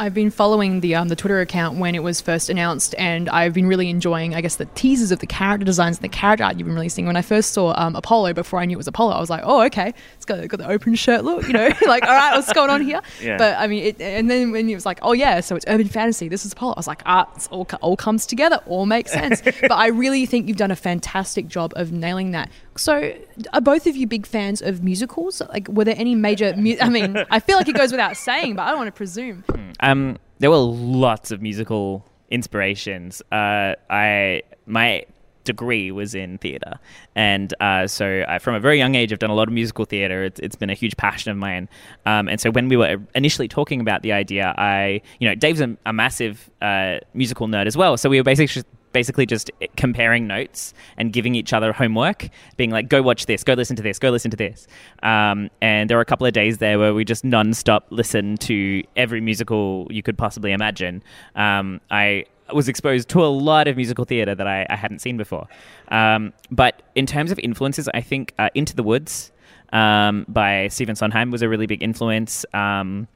I've 0.00 0.14
been 0.14 0.30
following 0.30 0.80
the 0.80 0.94
um, 0.94 1.08
the 1.08 1.14
Twitter 1.14 1.42
account 1.42 1.76
when 1.76 1.94
it 1.94 2.02
was 2.02 2.22
first 2.22 2.48
announced, 2.48 2.94
and 2.96 3.28
I've 3.28 3.52
been 3.52 3.66
really 3.66 3.90
enjoying, 3.90 4.34
I 4.34 4.40
guess, 4.40 4.56
the 4.56 4.64
teasers 4.64 5.12
of 5.12 5.18
the 5.18 5.26
character 5.26 5.66
designs 5.66 5.98
and 5.98 6.04
the 6.04 6.08
character 6.08 6.42
art 6.42 6.56
you've 6.56 6.66
been 6.66 6.74
releasing. 6.74 7.04
When 7.04 7.16
I 7.16 7.22
first 7.22 7.52
saw 7.52 7.74
um, 7.76 7.94
Apollo, 7.94 8.32
before 8.32 8.60
I 8.60 8.64
knew 8.64 8.76
it 8.76 8.78
was 8.78 8.88
Apollo, 8.88 9.12
I 9.12 9.20
was 9.20 9.28
like, 9.28 9.42
oh, 9.44 9.60
okay, 9.64 9.92
it's 10.16 10.24
got, 10.24 10.48
got 10.48 10.56
the 10.56 10.70
open 10.70 10.94
shirt 10.94 11.22
look, 11.22 11.46
you 11.46 11.52
know, 11.52 11.68
like, 11.86 12.02
all 12.02 12.14
right, 12.14 12.34
what's 12.34 12.50
going 12.54 12.70
on 12.70 12.80
here? 12.80 13.02
Yeah. 13.20 13.36
But 13.36 13.58
I 13.58 13.66
mean, 13.66 13.84
it, 13.84 14.00
and 14.00 14.30
then 14.30 14.50
when 14.50 14.68
it 14.68 14.74
was 14.74 14.86
like, 14.86 14.98
oh 15.02 15.12
yeah, 15.12 15.40
so 15.40 15.54
it's 15.54 15.66
urban 15.68 15.88
fantasy, 15.88 16.28
this 16.28 16.46
is 16.46 16.52
Apollo, 16.52 16.74
I 16.74 16.78
was 16.78 16.86
like, 16.86 17.02
ah, 17.04 17.28
it's 17.34 17.48
all 17.48 17.66
all 17.82 17.96
comes 17.96 18.24
together, 18.24 18.60
all 18.66 18.86
makes 18.86 19.12
sense. 19.12 19.42
but 19.60 19.72
I 19.72 19.88
really 19.88 20.24
think 20.24 20.48
you've 20.48 20.56
done 20.56 20.70
a 20.70 20.76
fantastic 20.76 21.48
job 21.48 21.74
of 21.76 21.92
nailing 21.92 22.30
that. 22.30 22.48
So, 22.80 23.14
are 23.52 23.60
both 23.60 23.86
of 23.86 23.94
you 23.94 24.06
big 24.06 24.26
fans 24.26 24.62
of 24.62 24.82
musicals? 24.82 25.42
Like, 25.50 25.68
were 25.68 25.84
there 25.84 25.98
any 25.98 26.14
major? 26.14 26.56
Mu- 26.56 26.78
I 26.80 26.88
mean, 26.88 27.14
I 27.30 27.38
feel 27.38 27.58
like 27.58 27.68
it 27.68 27.76
goes 27.76 27.90
without 27.90 28.16
saying, 28.16 28.56
but 28.56 28.62
I 28.62 28.68
don't 28.70 28.78
want 28.78 28.88
to 28.88 28.92
presume. 28.96 29.44
Um, 29.80 30.16
there 30.38 30.50
were 30.50 30.56
lots 30.56 31.30
of 31.30 31.42
musical 31.42 32.06
inspirations. 32.30 33.20
Uh, 33.30 33.74
I 33.90 34.42
my 34.64 35.04
degree 35.44 35.90
was 35.90 36.14
in 36.14 36.38
theatre, 36.38 36.78
and 37.14 37.52
uh, 37.60 37.86
so 37.86 38.24
I, 38.26 38.38
from 38.38 38.54
a 38.54 38.60
very 38.60 38.78
young 38.78 38.94
age, 38.94 39.12
I've 39.12 39.18
done 39.18 39.30
a 39.30 39.34
lot 39.34 39.48
of 39.48 39.52
musical 39.52 39.84
theatre. 39.84 40.24
It's, 40.24 40.40
it's 40.40 40.56
been 40.56 40.70
a 40.70 40.74
huge 40.74 40.96
passion 40.96 41.30
of 41.30 41.36
mine. 41.36 41.68
Um, 42.06 42.28
and 42.28 42.40
so 42.40 42.50
when 42.50 42.68
we 42.68 42.78
were 42.78 42.96
initially 43.14 43.48
talking 43.48 43.82
about 43.82 44.00
the 44.02 44.12
idea, 44.12 44.54
I, 44.56 45.02
you 45.18 45.28
know, 45.28 45.34
Dave's 45.34 45.60
a, 45.60 45.76
a 45.84 45.92
massive 45.92 46.48
uh, 46.62 46.98
musical 47.12 47.46
nerd 47.46 47.66
as 47.66 47.76
well. 47.76 47.98
So 47.98 48.08
we 48.08 48.18
were 48.18 48.24
basically 48.24 48.46
just, 48.46 48.66
basically 48.92 49.26
just 49.26 49.50
comparing 49.76 50.26
notes 50.26 50.74
and 50.96 51.12
giving 51.12 51.34
each 51.34 51.52
other 51.52 51.72
homework, 51.72 52.28
being 52.56 52.70
like, 52.70 52.88
"Go 52.88 53.02
watch 53.02 53.26
this, 53.26 53.44
go 53.44 53.54
listen 53.54 53.76
to 53.76 53.82
this, 53.82 53.98
go 53.98 54.10
listen 54.10 54.30
to 54.30 54.36
this." 54.36 54.66
Um, 55.02 55.50
and 55.60 55.88
there 55.88 55.96
were 55.96 56.02
a 56.02 56.06
couple 56.06 56.26
of 56.26 56.32
days 56.32 56.58
there 56.58 56.78
where 56.78 56.94
we 56.94 57.04
just 57.04 57.24
non-stop 57.24 57.86
listened 57.90 58.40
to 58.42 58.82
every 58.96 59.20
musical 59.20 59.86
you 59.90 60.02
could 60.02 60.18
possibly 60.18 60.52
imagine. 60.52 61.02
Um, 61.34 61.80
I 61.90 62.26
was 62.52 62.68
exposed 62.68 63.08
to 63.10 63.24
a 63.24 63.28
lot 63.28 63.68
of 63.68 63.76
musical 63.76 64.04
theatre 64.04 64.34
that 64.34 64.46
I, 64.46 64.66
I, 64.68 64.76
hadn't 64.76 65.00
seen 65.00 65.16
before. 65.16 65.46
Um, 65.88 66.32
but 66.50 66.82
in 66.94 67.06
terms 67.06 67.30
of 67.30 67.38
influences, 67.38 67.88
I 67.94 68.00
think 68.00 68.34
uh, 68.38 68.50
Into 68.54 68.74
the 68.74 68.82
Woods 68.82 69.32
um, 69.72 70.26
by 70.28 70.68
Stephen 70.68 70.96
Sondheim 70.96 71.30
was 71.30 71.42
a 71.42 71.48
really 71.48 71.66
big 71.66 71.82
influence. 71.82 72.44
Um, 72.52 73.08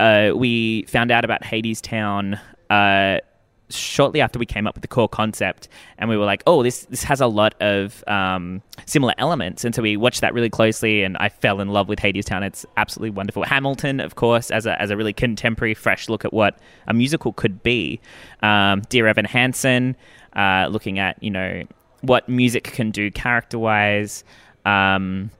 uh, 0.00 0.32
we 0.34 0.82
found 0.84 1.10
out 1.10 1.24
about 1.24 1.42
Hadestown. 1.42 2.38
Uh, 2.70 3.18
shortly 3.74 4.20
after 4.20 4.38
we 4.38 4.46
came 4.46 4.66
up 4.66 4.74
with 4.74 4.82
the 4.82 4.88
core 4.88 5.08
concept, 5.08 5.68
and 5.98 6.08
we 6.10 6.16
were 6.16 6.24
like, 6.24 6.42
"Oh, 6.46 6.62
this 6.62 6.84
this 6.86 7.02
has 7.04 7.20
a 7.20 7.26
lot 7.26 7.54
of 7.60 8.02
um, 8.06 8.62
similar 8.86 9.14
elements," 9.18 9.64
and 9.64 9.74
so 9.74 9.82
we 9.82 9.96
watched 9.96 10.20
that 10.20 10.34
really 10.34 10.50
closely, 10.50 11.02
and 11.02 11.16
I 11.18 11.28
fell 11.28 11.60
in 11.60 11.68
love 11.68 11.88
with 11.88 11.98
Hadestown. 11.98 12.42
It's 12.42 12.66
absolutely 12.76 13.10
wonderful. 13.10 13.44
Hamilton, 13.44 14.00
of 14.00 14.14
course, 14.14 14.50
as 14.50 14.66
a 14.66 14.80
as 14.80 14.90
a 14.90 14.96
really 14.96 15.12
contemporary, 15.12 15.74
fresh 15.74 16.08
look 16.08 16.24
at 16.24 16.32
what 16.32 16.58
a 16.86 16.94
musical 16.94 17.32
could 17.32 17.62
be. 17.62 18.00
Um, 18.42 18.82
Dear 18.88 19.06
Evan 19.06 19.24
Hansen, 19.24 19.96
uh, 20.34 20.68
looking 20.70 20.98
at 20.98 21.22
you 21.22 21.30
know 21.30 21.64
what 22.00 22.28
music 22.28 22.64
can 22.64 22.90
do 22.90 23.10
character 23.10 23.58
wise. 23.58 24.24
Um, 24.64 25.30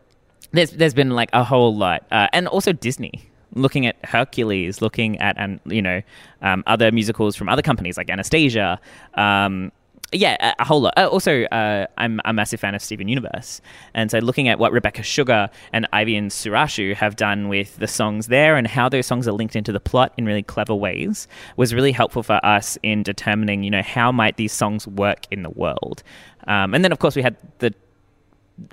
there's 0.53 0.71
there's 0.71 0.95
been 0.95 1.11
like 1.11 1.31
a 1.33 1.45
whole 1.45 1.75
lot, 1.76 2.05
uh, 2.11 2.29
and 2.33 2.49
also 2.49 2.73
Disney 2.73 3.29
looking 3.55 3.87
at 3.87 3.97
Hercules, 4.05 4.83
looking 4.83 5.19
at 5.19 5.37
and 5.39 5.61
you 5.67 5.83
know 5.83 6.03
um, 6.43 6.63
other 6.67 6.93
musicals 6.93 7.37
from 7.37 7.49
other 7.49 7.63
companies 7.63 7.97
like 7.97 8.11
Anastasia. 8.11 8.81
Um, 9.15 9.73
yeah, 10.15 10.55
a, 10.59 10.65
whole 10.65 10.83
lot. 10.83 10.95
Uh, 10.97 11.09
also, 11.09 11.43
uh, 11.45 11.87
I'm 11.99 12.21
a 12.25 12.33
massive 12.33 12.61
fan 12.61 12.75
of 12.75 12.83
Steven 12.83 13.09
Universe, 13.09 13.61
and 13.95 14.11
so 14.11 14.19
looking 14.19 14.49
at 14.49 14.59
what 14.59 14.73
Rebecca 14.73 15.03
Sugar 15.03 15.51
and 15.73 15.89
Aivi 15.93 16.17
and 16.17 16.31
Surasshu 16.31 16.95
have 16.95 17.17
done 17.17 17.49
with 17.49 17.77
the 17.79 17.89
songs 17.89 18.29
there 18.29 18.57
and 18.57 18.67
how 18.67 18.89
those 18.89 19.07
songs 19.07 19.27
are 19.27 19.33
linked 19.33 19.57
into 19.57 19.73
the 19.73 19.81
plot 19.81 20.13
in 20.17 20.25
really 20.25 20.43
clever 20.43 20.75
ways 20.75 21.27
was 21.57 21.75
really 21.75 21.93
helpful 21.93 22.23
for 22.23 22.45
us 22.45 22.79
in 22.83 23.03
determining, 23.03 23.65
you 23.65 23.71
know, 23.71 23.83
how 23.83 24.13
might 24.13 24.37
these 24.37 24.53
songs 24.53 24.87
work 24.87 25.27
in 25.31 25.43
the 25.43 25.51
world. 25.51 26.03
Um, 26.47 26.75
and 26.75 26.85
then, 26.85 26.93
of 26.93 26.99
course, 26.99 27.17
we 27.17 27.23
had 27.23 27.37
the, 27.59 27.75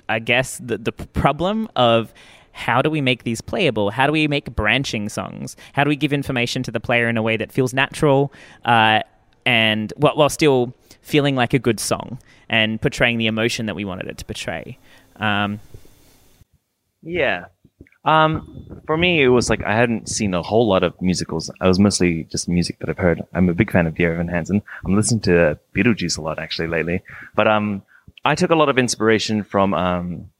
I 0.08 0.20
guess, 0.20 0.58
the 0.58 0.78
the 0.78 0.92
problem 0.92 1.68
of 1.74 2.14
how 2.52 2.82
do 2.82 2.90
we 2.90 3.00
make 3.00 3.24
these 3.24 3.40
playable? 3.40 3.90
How 3.90 4.06
do 4.06 4.12
we 4.12 4.28
make 4.28 4.54
branching 4.54 5.08
songs? 5.08 5.56
How 5.72 5.84
do 5.84 5.88
we 5.88 5.96
give 5.96 6.12
information 6.12 6.62
to 6.64 6.70
the 6.70 6.80
player 6.80 7.08
in 7.08 7.16
a 7.16 7.22
way 7.22 7.36
that 7.36 7.52
feels 7.52 7.74
natural 7.74 8.32
uh, 8.64 9.00
and 9.44 9.92
while, 9.96 10.16
while 10.16 10.28
still 10.28 10.74
feeling 11.02 11.34
like 11.34 11.52
a 11.52 11.58
good 11.58 11.80
song 11.80 12.18
and 12.48 12.80
portraying 12.80 13.18
the 13.18 13.26
emotion 13.26 13.66
that 13.66 13.74
we 13.74 13.84
wanted 13.84 14.06
it 14.06 14.18
to 14.18 14.24
portray? 14.24 14.78
Um, 15.16 15.60
yeah. 17.02 17.46
Um, 18.04 18.82
for 18.86 18.96
me, 18.96 19.22
it 19.22 19.28
was 19.28 19.48
like 19.48 19.62
I 19.62 19.74
hadn't 19.74 20.08
seen 20.08 20.34
a 20.34 20.42
whole 20.42 20.68
lot 20.68 20.82
of 20.82 21.00
musicals. 21.00 21.50
I 21.60 21.68
was 21.68 21.78
mostly 21.78 22.24
just 22.24 22.48
music 22.48 22.78
that 22.80 22.88
I've 22.88 22.98
heard. 22.98 23.22
I'm 23.32 23.48
a 23.48 23.54
big 23.54 23.70
fan 23.70 23.86
of 23.86 23.94
Dear 23.94 24.14
Evan 24.14 24.28
Hansen. 24.28 24.62
I'm 24.84 24.96
listening 24.96 25.20
to 25.22 25.58
Beetlejuice 25.74 26.18
a 26.18 26.20
lot 26.20 26.38
actually 26.38 26.68
lately. 26.68 27.02
But 27.36 27.46
um, 27.46 27.82
I 28.24 28.34
took 28.34 28.50
a 28.50 28.56
lot 28.56 28.68
of 28.68 28.78
inspiration 28.78 29.44
from 29.44 29.72
um, 29.72 30.30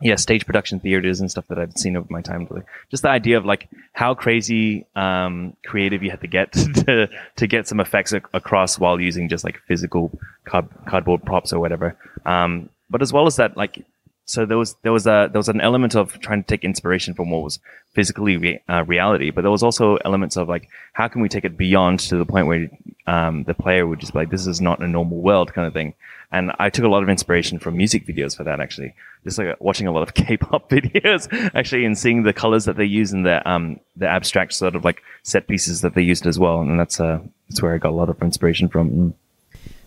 yeah, 0.00 0.14
stage 0.14 0.46
production 0.46 0.78
theaters 0.80 1.20
and 1.20 1.30
stuff 1.30 1.46
that 1.48 1.58
I've 1.58 1.76
seen 1.76 1.96
over 1.96 2.06
my 2.10 2.22
time. 2.22 2.48
Just 2.90 3.02
the 3.02 3.08
idea 3.08 3.36
of 3.36 3.44
like 3.44 3.68
how 3.92 4.14
crazy 4.14 4.86
um, 4.94 5.56
creative 5.64 6.02
you 6.02 6.10
had 6.10 6.20
to 6.20 6.28
get 6.28 6.52
to 6.86 7.08
to 7.36 7.46
get 7.46 7.66
some 7.66 7.80
effects 7.80 8.12
ac- 8.12 8.24
across 8.32 8.78
while 8.78 9.00
using 9.00 9.28
just 9.28 9.44
like 9.44 9.58
physical 9.66 10.10
card- 10.44 10.68
cardboard 10.86 11.24
props 11.24 11.52
or 11.52 11.58
whatever. 11.58 11.96
Um, 12.24 12.68
but 12.90 13.02
as 13.02 13.12
well 13.12 13.26
as 13.26 13.36
that, 13.36 13.56
like 13.56 13.84
so 14.28 14.44
there 14.44 14.58
was 14.58 14.76
there 14.82 14.92
was 14.92 15.06
a 15.06 15.30
there 15.32 15.38
was 15.38 15.48
an 15.48 15.62
element 15.62 15.96
of 15.96 16.20
trying 16.20 16.42
to 16.42 16.46
take 16.46 16.62
inspiration 16.62 17.14
from 17.14 17.30
what 17.30 17.42
was 17.42 17.58
physically 17.94 18.36
re- 18.36 18.62
uh, 18.68 18.84
reality, 18.84 19.30
but 19.30 19.40
there 19.40 19.50
was 19.50 19.62
also 19.62 19.96
elements 20.04 20.36
of 20.36 20.50
like 20.50 20.68
how 20.92 21.08
can 21.08 21.22
we 21.22 21.30
take 21.30 21.46
it 21.46 21.56
beyond 21.56 22.00
to 22.00 22.16
the 22.18 22.26
point 22.26 22.46
where 22.46 22.68
um, 23.06 23.44
the 23.44 23.54
player 23.54 23.86
would 23.86 24.00
just 24.00 24.12
be 24.12 24.18
like 24.18 24.30
this 24.30 24.46
is 24.46 24.60
not 24.60 24.80
a 24.80 24.86
normal 24.86 25.16
world 25.16 25.54
kind 25.54 25.66
of 25.66 25.72
thing. 25.72 25.94
And 26.30 26.52
I 26.58 26.68
took 26.68 26.84
a 26.84 26.88
lot 26.88 27.02
of 27.02 27.08
inspiration 27.08 27.58
from 27.58 27.78
music 27.78 28.06
videos 28.06 28.36
for 28.36 28.44
that 28.44 28.60
actually, 28.60 28.94
just 29.24 29.38
like 29.38 29.58
watching 29.62 29.86
a 29.86 29.92
lot 29.92 30.02
of 30.02 30.12
K-pop 30.26 30.68
videos 30.76 31.26
actually, 31.54 31.86
and 31.86 31.96
seeing 31.96 32.24
the 32.24 32.34
colors 32.34 32.66
that 32.66 32.76
they 32.76 32.84
use 32.84 33.12
and 33.12 33.24
the 33.24 33.48
um 33.50 33.80
the 33.96 34.06
abstract 34.06 34.52
sort 34.52 34.76
of 34.76 34.84
like 34.84 35.02
set 35.22 35.48
pieces 35.48 35.80
that 35.80 35.94
they 35.94 36.02
used 36.02 36.26
as 36.26 36.38
well, 36.38 36.60
and 36.60 36.78
that's 36.78 37.00
uh 37.00 37.18
that's 37.48 37.62
where 37.62 37.74
I 37.74 37.78
got 37.78 37.92
a 37.92 37.96
lot 37.96 38.10
of 38.10 38.20
inspiration 38.20 38.68
from. 38.68 39.14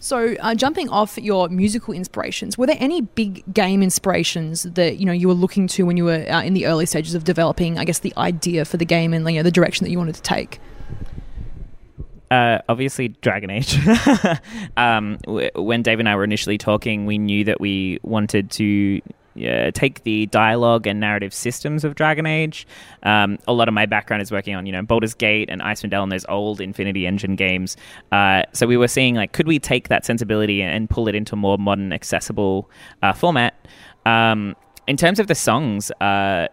So, 0.02 0.34
uh, 0.40 0.56
jumping 0.56 0.90
off 0.90 1.20
your 1.20 1.48
musical 1.48 1.94
inspirations, 1.94 2.58
were 2.58 2.66
there 2.66 2.78
any 2.80 3.02
big 3.02 3.44
game 3.54 3.84
inspirations 3.84 4.64
that 4.64 4.98
you 4.98 5.06
know 5.06 5.12
you 5.12 5.28
were 5.28 5.36
looking 5.36 5.68
to 5.68 5.86
when 5.86 5.96
you 5.96 6.06
were 6.06 6.26
uh, 6.28 6.42
in 6.42 6.56
the 6.56 6.66
early 6.66 6.88
stages 6.88 7.14
of 7.14 7.24
developing? 7.24 7.78
I 7.78 7.86
guess 7.86 8.00
the 8.00 8.12
idea 8.18 8.66
for 8.66 8.78
the 8.78 8.86
game 8.86 9.14
and 9.14 9.30
you 9.30 9.36
know, 9.36 9.44
the 9.44 9.52
direction 9.52 9.84
that 9.86 9.92
you 9.92 10.00
wanted 10.00 10.16
to 10.16 10.24
take. 10.24 10.60
Uh, 12.32 12.60
obviously, 12.68 13.10
Dragon 13.10 13.52
Age. 13.52 13.78
um, 14.78 15.18
w- 15.26 15.52
when 15.54 15.84
Dave 15.84 16.00
and 16.00 16.10
I 16.10 16.16
were 16.16 16.24
initially 16.24 16.58
talking, 16.58 17.06
we 17.06 17.20
knew 17.20 17.44
that 17.44 17.62
we 17.62 18.00
wanted 18.02 18.50
to 18.52 19.02
uh, 19.38 19.72
take 19.72 20.04
the 20.04 20.26
dialogue 20.28 20.88
and 20.88 21.00
narrative 21.00 21.34
systems 21.34 21.84
of 21.84 21.96
Dragon 21.96 22.26
Age. 22.26 22.68
Um, 23.04 23.38
a 23.48 23.54
lot 23.54 23.68
of 23.68 23.74
my 23.74 23.86
background 23.86 24.22
is 24.22 24.32
working 24.32 24.56
on, 24.56 24.66
you 24.66 24.72
know, 24.72 24.82
Baldur's 24.82 25.14
Gate 25.14 25.50
and 25.50 25.62
Icewind 25.62 25.92
Dale 25.92 26.04
and 26.04 26.12
those 26.12 26.26
old 26.30 26.62
Infinity 26.62 27.08
Engine 27.08 27.36
games. 27.36 27.78
Uh, 28.12 28.44
so 28.54 28.68
we 28.68 28.78
were 28.78 28.88
seeing, 28.88 29.16
like, 29.16 29.34
could 29.34 29.48
we 29.48 29.60
take 29.60 29.88
that 29.88 30.06
sensibility 30.06 30.62
and 30.62 30.90
pull 30.90 31.08
it 31.08 31.16
into 31.16 31.34
a 31.34 31.38
more 31.38 31.58
modern, 31.58 31.94
accessible 31.94 32.70
uh, 33.02 33.14
format? 33.14 33.68
Um, 34.06 34.56
in 34.88 34.98
terms 34.98 35.20
of 35.20 35.28
the 35.28 35.36
songs, 35.36 35.92
uh, 36.02 36.48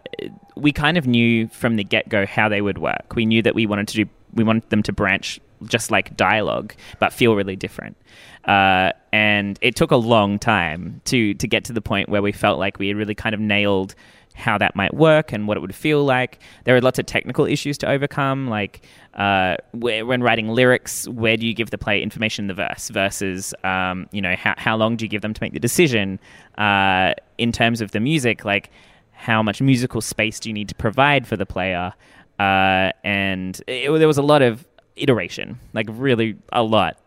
we 0.57 0.73
kind 0.73 0.99
of 0.99 1.07
knew 1.07 1.49
from 1.49 1.77
the 1.77 1.85
get 1.85 2.09
go 2.09 2.27
how 2.27 2.49
they 2.49 2.61
would 2.61 2.79
work. 2.79 3.15
We 3.15 3.27
knew 3.27 3.43
that 3.43 3.55
we 3.55 3.67
wanted 3.67 3.89
to 3.89 4.05
do, 4.05 4.11
we 4.35 4.45
wanted 4.45 4.69
them 4.71 4.83
to 4.85 4.93
branch 4.93 5.41
just 5.65 5.91
like 5.91 6.17
dialogue, 6.17 6.75
but 6.99 7.13
feel 7.13 7.35
really 7.35 7.57
different. 7.57 7.97
Uh, 8.45 8.93
and 9.13 9.59
it 9.61 9.77
took 9.77 9.91
a 9.91 9.97
long 9.97 10.39
time 10.39 11.01
to 11.05 11.35
to 11.35 11.47
get 11.47 11.65
to 11.65 11.73
the 11.73 11.83
point 11.83 12.09
where 12.09 12.23
we 12.23 12.33
felt 12.33 12.59
like 12.59 12.79
we 12.79 12.89
had 12.89 12.97
really 12.97 13.15
kind 13.15 13.35
of 13.35 13.41
nailed 13.41 13.95
how 14.39 14.57
that 14.57 14.77
might 14.77 14.95
work 14.95 15.33
and 15.33 15.49
what 15.49 15.57
it 15.57 15.61
would 15.61 15.75
feel 15.75 16.05
like. 16.05 16.39
There 16.65 16.77
are 16.77 16.81
lots 16.81 16.99
of 16.99 17.07
technical 17.07 17.45
issues 17.45 17.77
to 17.79 17.89
overcome, 17.89 18.47
like 18.47 18.83
uh, 19.15 19.57
when 19.73 20.23
writing 20.23 20.49
lyrics, 20.49 21.09
where 21.09 21.37
do 21.37 21.45
you 21.45 21.53
give 21.53 21.71
the 21.71 21.79
player 21.79 22.01
information 22.01 22.45
in 22.45 22.47
the 22.47 22.55
verse 22.55 22.89
versus, 22.89 23.53
um, 23.65 24.09
you 24.13 24.23
know, 24.23 24.37
how, 24.37 24.55
how 24.57 24.77
long 24.77 24.97
do 24.97 25.05
you 25.05 25.09
give 25.09 25.23
them 25.23 25.35
to 25.35 25.43
make 25.43 25.53
the 25.53 25.59
decision? 25.59 26.21
Uh, 26.57 27.15
in 27.37 27.51
terms 27.51 27.81
of 27.81 27.91
the 27.91 27.99
music, 27.99 28.45
like 28.45 28.71
how 29.11 29.43
much 29.43 29.61
musical 29.61 30.01
space 30.01 30.39
do 30.39 30.49
you 30.49 30.53
need 30.53 30.69
to 30.69 30.75
provide 30.77 31.27
for 31.27 31.37
the 31.37 31.47
player? 31.47 31.93
Uh, 32.39 32.93
and 33.03 33.61
it, 33.67 33.91
there 33.99 34.07
was 34.07 34.19
a 34.19 34.23
lot 34.23 34.43
of 34.43 34.65
iteration, 34.99 35.59
like 35.73 35.87
really 35.89 36.37
a 36.53 36.63
lot. 36.63 36.99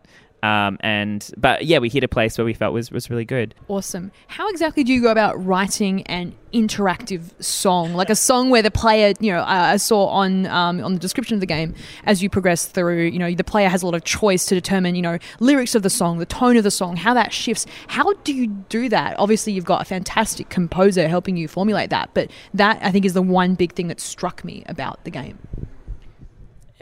Um, 0.42 0.76
and 0.80 1.30
but 1.36 1.66
yeah, 1.66 1.78
we 1.78 1.88
hit 1.88 2.02
a 2.02 2.08
place 2.08 2.36
where 2.36 2.44
we 2.44 2.52
felt 2.52 2.74
was 2.74 2.90
was 2.90 3.08
really 3.08 3.24
good. 3.24 3.54
Awesome. 3.68 4.10
How 4.26 4.48
exactly 4.48 4.82
do 4.82 4.92
you 4.92 5.00
go 5.00 5.12
about 5.12 5.42
writing 5.44 6.02
an 6.04 6.34
interactive 6.52 7.40
song, 7.40 7.94
like 7.94 8.10
a 8.10 8.16
song 8.16 8.50
where 8.50 8.60
the 8.60 8.70
player, 8.70 9.14
you 9.20 9.32
know, 9.32 9.38
uh, 9.38 9.44
I 9.44 9.76
saw 9.76 10.06
on 10.06 10.46
um, 10.46 10.82
on 10.82 10.94
the 10.94 10.98
description 10.98 11.34
of 11.34 11.40
the 11.40 11.46
game 11.46 11.76
as 12.04 12.24
you 12.24 12.28
progress 12.28 12.66
through, 12.66 13.04
you 13.04 13.20
know, 13.20 13.32
the 13.32 13.44
player 13.44 13.68
has 13.68 13.84
a 13.84 13.86
lot 13.86 13.94
of 13.94 14.02
choice 14.02 14.44
to 14.46 14.56
determine, 14.56 14.96
you 14.96 15.02
know, 15.02 15.18
lyrics 15.38 15.76
of 15.76 15.84
the 15.84 15.90
song, 15.90 16.18
the 16.18 16.26
tone 16.26 16.56
of 16.56 16.64
the 16.64 16.72
song, 16.72 16.96
how 16.96 17.14
that 17.14 17.32
shifts. 17.32 17.64
How 17.86 18.12
do 18.24 18.34
you 18.34 18.48
do 18.48 18.88
that? 18.88 19.16
Obviously, 19.20 19.52
you've 19.52 19.64
got 19.64 19.80
a 19.80 19.84
fantastic 19.84 20.48
composer 20.48 21.06
helping 21.06 21.36
you 21.36 21.46
formulate 21.46 21.90
that, 21.90 22.10
but 22.14 22.32
that 22.52 22.80
I 22.82 22.90
think 22.90 23.04
is 23.04 23.14
the 23.14 23.22
one 23.22 23.54
big 23.54 23.74
thing 23.74 23.86
that 23.88 24.00
struck 24.00 24.44
me 24.44 24.64
about 24.66 25.04
the 25.04 25.10
game 25.10 25.38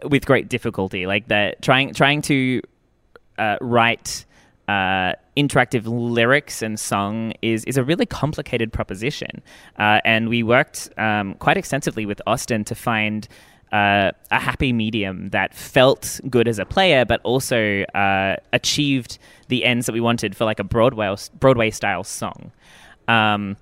with 0.04 0.26
great 0.26 0.48
difficulty. 0.48 1.06
Like 1.06 1.28
that, 1.28 1.62
trying 1.62 1.94
trying 1.94 2.22
to 2.22 2.62
uh, 3.38 3.56
write 3.60 4.24
uh, 4.68 5.14
interactive 5.36 5.82
lyrics 5.86 6.62
and 6.62 6.78
song 6.78 7.32
is 7.42 7.64
is 7.64 7.76
a 7.76 7.84
really 7.84 8.06
complicated 8.06 8.72
proposition. 8.72 9.42
Uh, 9.78 10.00
and 10.04 10.28
we 10.28 10.42
worked 10.42 10.90
um, 10.96 11.34
quite 11.34 11.56
extensively 11.56 12.06
with 12.06 12.20
Austin 12.26 12.64
to 12.64 12.74
find. 12.74 13.28
Uh, 13.72 14.10
a 14.32 14.40
happy 14.40 14.72
medium 14.72 15.28
that 15.28 15.54
felt 15.54 16.18
good 16.28 16.48
as 16.48 16.58
a 16.58 16.64
player, 16.64 17.04
but 17.04 17.20
also 17.22 17.82
uh, 17.94 18.34
achieved 18.52 19.16
the 19.46 19.64
ends 19.64 19.86
that 19.86 19.92
we 19.92 20.00
wanted 20.00 20.34
for 20.34 20.44
like 20.44 20.58
a 20.58 20.64
Broadway 20.64 21.14
Broadway 21.38 21.70
style 21.70 22.02
song. 22.02 22.50
Um, 23.06 23.56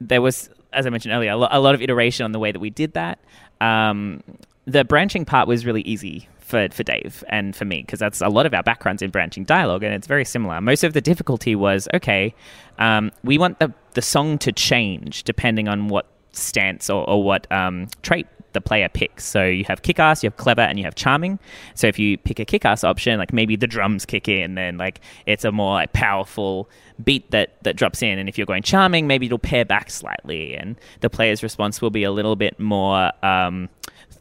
there 0.00 0.20
was, 0.20 0.50
as 0.72 0.86
I 0.86 0.90
mentioned 0.90 1.14
earlier, 1.14 1.30
a, 1.30 1.36
lo- 1.36 1.48
a, 1.50 1.60
lot 1.60 1.74
of 1.74 1.82
iteration 1.82 2.24
on 2.24 2.32
the 2.32 2.38
way 2.38 2.52
that 2.52 2.58
we 2.58 2.70
did 2.70 2.94
that. 2.94 3.18
Um, 3.60 4.22
the 4.68 4.84
branching 4.84 5.24
part 5.24 5.48
was 5.48 5.64
really 5.64 5.80
easy 5.82 6.28
for, 6.38 6.68
for 6.70 6.82
Dave 6.82 7.24
and 7.28 7.56
for 7.56 7.64
me 7.64 7.80
because 7.80 7.98
that's 7.98 8.20
a 8.20 8.28
lot 8.28 8.44
of 8.44 8.52
our 8.52 8.62
backgrounds 8.62 9.00
in 9.00 9.10
branching 9.10 9.44
dialogue 9.44 9.82
and 9.82 9.94
it's 9.94 10.06
very 10.06 10.24
similar. 10.24 10.60
Most 10.60 10.84
of 10.84 10.92
the 10.92 11.00
difficulty 11.00 11.54
was 11.54 11.88
okay, 11.94 12.34
um, 12.78 13.10
we 13.24 13.38
want 13.38 13.58
the, 13.60 13.72
the 13.94 14.02
song 14.02 14.38
to 14.38 14.52
change 14.52 15.24
depending 15.24 15.68
on 15.68 15.88
what 15.88 16.06
stance 16.32 16.90
or, 16.90 17.08
or 17.08 17.24
what 17.24 17.50
um, 17.50 17.88
trait 18.02 18.26
the 18.52 18.60
player 18.60 18.88
picks. 18.88 19.24
So 19.24 19.44
you 19.44 19.64
have 19.64 19.82
kick 19.82 19.98
ass, 19.98 20.22
you 20.22 20.28
have 20.28 20.36
clever, 20.36 20.62
and 20.62 20.78
you 20.78 20.84
have 20.84 20.94
charming. 20.94 21.38
So 21.74 21.86
if 21.86 21.98
you 21.98 22.18
pick 22.18 22.38
a 22.38 22.44
kick 22.44 22.64
ass 22.64 22.84
option, 22.84 23.18
like 23.18 23.32
maybe 23.32 23.56
the 23.56 23.66
drums 23.66 24.06
kick 24.06 24.28
in, 24.28 24.54
then 24.54 24.78
like 24.78 25.00
it's 25.26 25.44
a 25.44 25.52
more 25.52 25.74
like 25.74 25.92
powerful 25.92 26.68
beat 27.02 27.30
that 27.30 27.62
that 27.62 27.76
drops 27.76 28.02
in. 28.02 28.18
And 28.18 28.28
if 28.28 28.38
you're 28.38 28.46
going 28.46 28.62
charming, 28.62 29.06
maybe 29.06 29.26
it'll 29.26 29.38
pair 29.38 29.64
back 29.64 29.90
slightly, 29.90 30.54
and 30.56 30.76
the 31.00 31.10
player's 31.10 31.42
response 31.42 31.80
will 31.80 31.90
be 31.90 32.04
a 32.04 32.12
little 32.12 32.36
bit 32.36 32.58
more. 32.58 33.12
Um, 33.24 33.68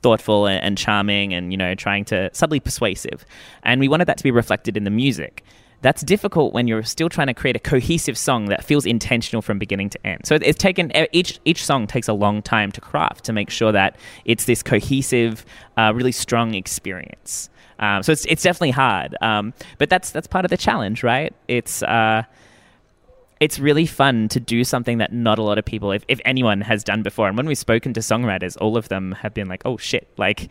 thoughtful 0.01 0.45
and, 0.47 0.63
and 0.63 0.77
charming 0.77 1.33
and 1.33 1.51
you 1.51 1.57
know 1.57 1.75
trying 1.75 2.05
to 2.05 2.29
subtly 2.33 2.59
persuasive 2.59 3.25
and 3.63 3.79
we 3.79 3.87
wanted 3.87 4.05
that 4.05 4.17
to 4.17 4.23
be 4.23 4.31
reflected 4.31 4.77
in 4.77 4.83
the 4.83 4.89
music 4.89 5.43
that's 5.81 6.01
difficult 6.01 6.53
when 6.53 6.67
you're 6.67 6.83
still 6.83 7.09
trying 7.09 7.27
to 7.27 7.33
create 7.33 7.55
a 7.55 7.59
cohesive 7.59 8.17
song 8.17 8.45
that 8.45 8.63
feels 8.63 8.85
intentional 8.85 9.41
from 9.41 9.59
beginning 9.59 9.89
to 9.91 10.07
end. 10.07 10.25
So 10.25 10.37
it's 10.41 10.57
taken 10.57 10.91
each 11.11 11.39
each 11.45 11.63
song 11.63 11.85
takes 11.85 12.07
a 12.07 12.13
long 12.13 12.41
time 12.41 12.71
to 12.71 12.81
craft 12.81 13.25
to 13.25 13.33
make 13.33 13.49
sure 13.49 13.71
that 13.71 13.95
it's 14.25 14.45
this 14.45 14.63
cohesive, 14.63 15.45
uh, 15.77 15.93
really 15.95 16.11
strong 16.11 16.55
experience. 16.55 17.49
Um, 17.79 18.01
so 18.01 18.11
it's 18.11 18.25
it's 18.25 18.41
definitely 18.41 18.71
hard, 18.71 19.15
um, 19.21 19.53
but 19.77 19.89
that's 19.89 20.09
that's 20.09 20.27
part 20.27 20.45
of 20.45 20.49
the 20.49 20.57
challenge, 20.57 21.03
right? 21.03 21.33
It's 21.47 21.83
uh, 21.83 22.23
it's 23.39 23.59
really 23.59 23.85
fun 23.85 24.27
to 24.29 24.39
do 24.39 24.63
something 24.63 24.97
that 24.97 25.13
not 25.13 25.39
a 25.39 25.43
lot 25.43 25.57
of 25.57 25.65
people, 25.65 25.91
if, 25.91 26.03
if 26.07 26.19
anyone, 26.25 26.61
has 26.61 26.83
done 26.83 27.03
before. 27.03 27.27
And 27.27 27.37
when 27.37 27.45
we've 27.45 27.57
spoken 27.57 27.93
to 27.93 27.99
songwriters, 27.99 28.57
all 28.59 28.77
of 28.77 28.89
them 28.89 29.13
have 29.13 29.33
been 29.33 29.47
like, 29.47 29.61
"Oh 29.65 29.77
shit!" 29.77 30.07
Like 30.17 30.49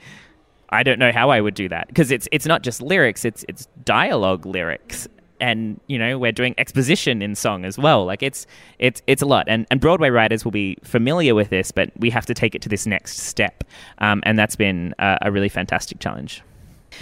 I 0.71 0.83
don't 0.83 0.99
know 0.99 1.13
how 1.13 1.31
I 1.31 1.41
would 1.41 1.55
do 1.55 1.69
that. 1.69 1.89
Because 1.89 2.11
it's 2.11 2.29
it's 2.33 2.47
not 2.47 2.63
just 2.63 2.83
lyrics; 2.83 3.25
it's 3.25 3.45
it's 3.49 3.67
dialogue 3.85 4.47
lyrics, 4.47 5.09
and 5.41 5.81
you 5.87 5.99
know 5.99 6.19
we're 6.19 6.33
doing 6.33 6.55
exposition 6.59 7.23
in 7.23 7.35
song 7.35 7.65
as 7.65 7.79
well. 7.79 8.05
Like 8.05 8.23
it's 8.23 8.47
it's 8.79 9.03
it's 9.07 9.23
a 9.23 9.27
lot. 9.27 9.47
And 9.49 9.67
and 9.71 9.81
broadway 9.81 10.11
writers 10.11 10.45
will 10.45 10.53
be 10.53 10.77
familiar 10.83 11.35
with 11.35 11.51
this 11.51 11.71
but 11.71 11.91
we 11.97 12.11
have 12.11 12.27
to 12.27 12.35
take 12.35 12.55
it 12.55 12.63
to 12.63 12.69
this 12.69 12.87
next 12.87 13.19
step. 13.19 13.65
Um, 13.99 14.23
and 14.25 14.39
that's 14.39 14.57
been 14.57 14.95
a, 14.99 15.19
a 15.23 15.33
really 15.33 15.49
fantastic 15.49 15.99
challenge 15.99 16.43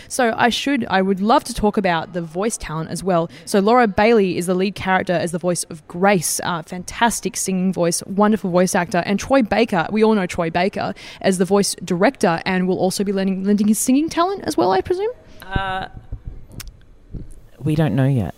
so 0.08 0.34
I 0.36 0.48
should, 0.48 0.86
I 0.90 1.02
would 1.02 1.20
love 1.20 1.44
to 1.44 1.54
talk 1.54 1.76
about 1.76 2.12
the 2.12 2.22
voice 2.22 2.56
talent 2.56 2.90
as 2.90 3.02
well. 3.02 3.30
So 3.44 3.60
Laura 3.60 3.86
Bailey 3.86 4.36
is 4.36 4.46
the 4.46 4.54
lead 4.54 4.74
character 4.74 5.12
as 5.12 5.32
the 5.32 5.38
voice 5.38 5.64
of 5.64 5.86
Grace, 5.88 6.40
uh, 6.42 6.62
fantastic 6.62 7.36
singing 7.36 7.72
voice, 7.72 8.02
wonderful 8.06 8.50
voice 8.50 8.74
actor, 8.74 9.02
and 9.06 9.18
Troy 9.18 9.42
Baker, 9.42 9.86
we 9.90 10.04
all 10.04 10.14
know 10.14 10.26
Troy 10.26 10.50
Baker 10.50 10.94
as 11.20 11.38
the 11.38 11.44
voice 11.44 11.74
director, 11.84 12.40
and 12.44 12.68
will 12.68 12.78
also 12.78 13.04
be 13.04 13.12
lending, 13.12 13.44
lending 13.44 13.68
his 13.68 13.78
singing 13.78 14.08
talent 14.08 14.44
as 14.44 14.56
well, 14.56 14.72
I 14.72 14.80
presume. 14.80 15.12
Uh, 15.42 15.88
we 17.58 17.74
don't 17.74 17.94
know 17.94 18.06
yet. 18.06 18.34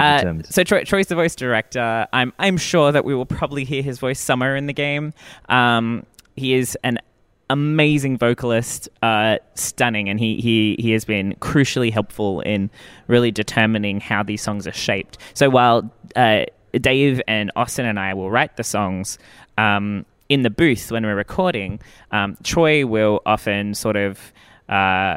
Uh, 0.00 0.34
so 0.48 0.64
Troy, 0.64 0.84
Troy's 0.84 1.06
the 1.06 1.14
voice 1.14 1.34
director. 1.36 2.06
I'm 2.12 2.32
I'm 2.38 2.56
sure 2.56 2.90
that 2.92 3.04
we 3.04 3.14
will 3.14 3.26
probably 3.26 3.64
hear 3.64 3.82
his 3.82 3.98
voice 3.98 4.18
somewhere 4.18 4.56
in 4.56 4.66
the 4.66 4.72
game. 4.72 5.12
Um, 5.48 6.04
he 6.36 6.54
is 6.54 6.76
an 6.82 6.98
amazing 7.50 8.16
vocalist, 8.16 8.88
uh, 9.02 9.38
stunning, 9.54 10.08
and 10.08 10.18
he, 10.18 10.40
he 10.40 10.76
he 10.78 10.92
has 10.92 11.04
been 11.04 11.34
crucially 11.40 11.92
helpful 11.92 12.40
in 12.42 12.70
really 13.06 13.30
determining 13.30 14.00
how 14.00 14.22
these 14.22 14.42
songs 14.42 14.66
are 14.66 14.72
shaped. 14.72 15.18
So 15.34 15.50
while 15.50 15.90
uh, 16.16 16.44
Dave 16.72 17.20
and 17.26 17.50
Austin 17.56 17.86
and 17.86 17.98
I 17.98 18.14
will 18.14 18.30
write 18.30 18.56
the 18.56 18.64
songs. 18.64 19.18
Um, 19.56 20.04
in 20.28 20.42
the 20.42 20.50
booth 20.50 20.92
when 20.92 21.04
we're 21.04 21.16
recording, 21.16 21.80
um, 22.10 22.36
Troy 22.42 22.84
will 22.84 23.22
often 23.24 23.72
sort 23.72 23.96
of 23.96 24.30
uh, 24.68 25.16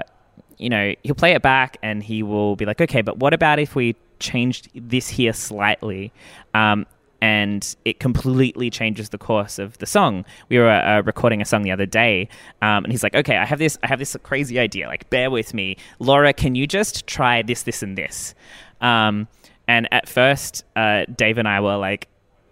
you 0.62 0.70
know, 0.70 0.94
he'll 1.04 1.16
play 1.16 1.34
it 1.34 1.42
back 1.42 1.78
and 1.82 2.04
he 2.04 2.22
will 2.22 2.56
be 2.56 2.66
like, 2.66 2.80
okay, 2.80 3.02
but 3.02 3.18
what 3.18 3.34
about 3.34 3.60
if 3.60 3.76
we 3.76 3.96
changed 4.20 4.70
this 4.76 5.10
here 5.10 5.34
slightly? 5.34 6.14
Um, 6.54 6.86
and 7.22 7.76
it 7.86 8.00
completely 8.00 8.70
changes 8.70 9.10
the 9.10 9.18
course 9.18 9.60
of 9.60 9.78
the 9.78 9.86
song. 9.86 10.26
We 10.50 10.58
were 10.58 10.70
uh, 10.70 11.02
recording 11.04 11.42
a 11.42 11.46
song 11.46 11.62
the 11.62 11.72
other 11.72 11.86
day, 11.86 12.28
um, 12.62 12.84
and 12.84 12.92
he's 12.92 13.04
like, 13.04 13.16
"Okay, 13.16 13.38
I 13.38 13.46
have 13.46 13.60
this, 13.60 13.78
I 13.84 13.88
have 13.88 14.00
this 14.00 14.16
crazy 14.24 14.60
idea. 14.60 14.88
Like, 14.88 15.10
bear 15.10 15.30
with 15.30 15.54
me, 15.54 15.78
Laura. 16.00 16.34
Can 16.34 16.56
you 16.56 16.68
just 16.68 17.08
try 17.08 17.42
this, 17.42 17.64
this, 17.64 17.84
and 17.84 17.98
this?" 17.98 18.34
Um, 18.82 19.28
and 19.68 19.88
at 19.94 20.10
first, 20.10 20.66
uh, 20.76 21.06
Dave 21.16 21.38
and 21.38 21.48
I 21.48 21.62
were 21.62 21.78
like, 21.78 22.08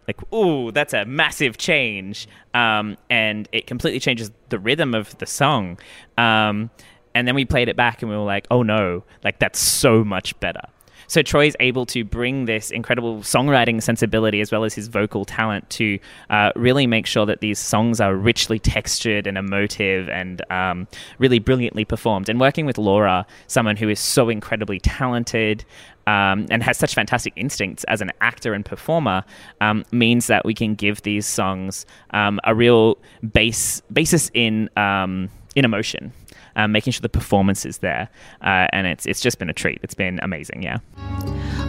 like, 0.08 0.34
ooh, 0.34 0.72
that's 0.72 0.94
a 0.94 1.06
massive 1.06 1.58
change. 1.58 2.28
Um, 2.54 2.98
and 3.10 3.48
it 3.52 3.68
completely 3.68 4.00
changes 4.00 4.32
the 4.50 4.58
rhythm 4.58 4.96
of 4.96 5.18
the 5.20 5.26
song. 5.26 5.78
Um, 6.18 6.72
and 7.14 7.28
then 7.28 7.36
we 7.36 7.46
played 7.46 7.70
it 7.70 7.76
back 7.76 8.02
and 8.02 8.10
we 8.10 8.18
were 8.18 8.24
like, 8.24 8.48
oh 8.50 8.64
no, 8.64 9.04
like 9.24 9.40
that's 9.40 9.60
so 9.60 10.04
much 10.04 10.40
better. 10.40 10.62
So 11.10 11.24
Troy's 11.24 11.56
able 11.60 11.88
to 11.88 12.04
bring 12.04 12.46
this 12.46 12.70
incredible 12.70 13.18
songwriting 13.18 13.82
sensibility 13.82 14.42
as 14.42 14.52
well 14.52 14.64
as 14.64 14.76
his 14.76 14.88
vocal 14.88 15.26
talent 15.26 15.68
to 15.72 15.98
uh, 16.30 16.52
really 16.56 16.86
make 16.86 17.08
sure 17.08 17.26
that 17.26 17.42
these 17.42 17.58
songs 17.58 18.00
are 18.00 18.16
richly 18.16 18.60
textured 18.60 19.26
and 19.26 19.36
emotive 19.36 20.08
and 20.08 20.42
um, 20.52 20.88
really 21.18 21.40
brilliantly 21.40 21.84
performed. 21.84 22.30
And 22.30 22.40
working 22.40 22.68
with 22.68 22.78
Laura, 22.78 23.26
someone 23.48 23.76
who 23.76 23.90
is 23.90 24.00
so 24.00 24.30
incredibly 24.30 24.80
talented, 24.80 25.66
um, 26.06 26.48
and 26.50 26.64
has 26.64 26.78
such 26.78 26.96
fantastic 26.96 27.34
instincts 27.36 27.84
as 27.86 28.02
an 28.02 28.12
actor 28.22 28.54
and 28.54 28.66
performer 28.66 29.24
um, 29.62 29.86
means 29.92 30.28
that 30.28 30.46
we 30.46 30.54
can 30.54 30.74
give 30.74 31.02
these 31.04 31.26
songs 31.26 31.86
um, 32.12 32.40
a 32.46 32.56
real 32.56 32.98
base 33.34 33.82
basis 33.92 34.32
in 34.34 34.70
um, 34.78 35.30
in 35.56 35.66
emotion. 35.66 36.14
Um, 36.56 36.72
making 36.72 36.94
sure 36.94 37.02
the 37.02 37.10
performance 37.10 37.66
is 37.66 37.80
there, 37.80 38.10
uh, 38.42 38.68
and 38.74 38.88
it's 38.88 39.06
it's 39.06 39.22
just 39.22 39.40
been 39.40 39.50
a 39.50 39.54
treat. 39.54 39.80
It's 39.84 39.94
been 39.94 40.20
amazing, 40.22 40.64
yeah. 40.64 40.80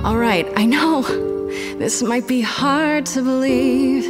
All 0.05 0.17
right, 0.17 0.47
I 0.57 0.67
know. 0.67 1.03
This 1.79 2.03
might 2.03 2.29
be 2.29 2.41
hard 2.41 3.07
to 3.07 3.23
believe. 3.23 4.05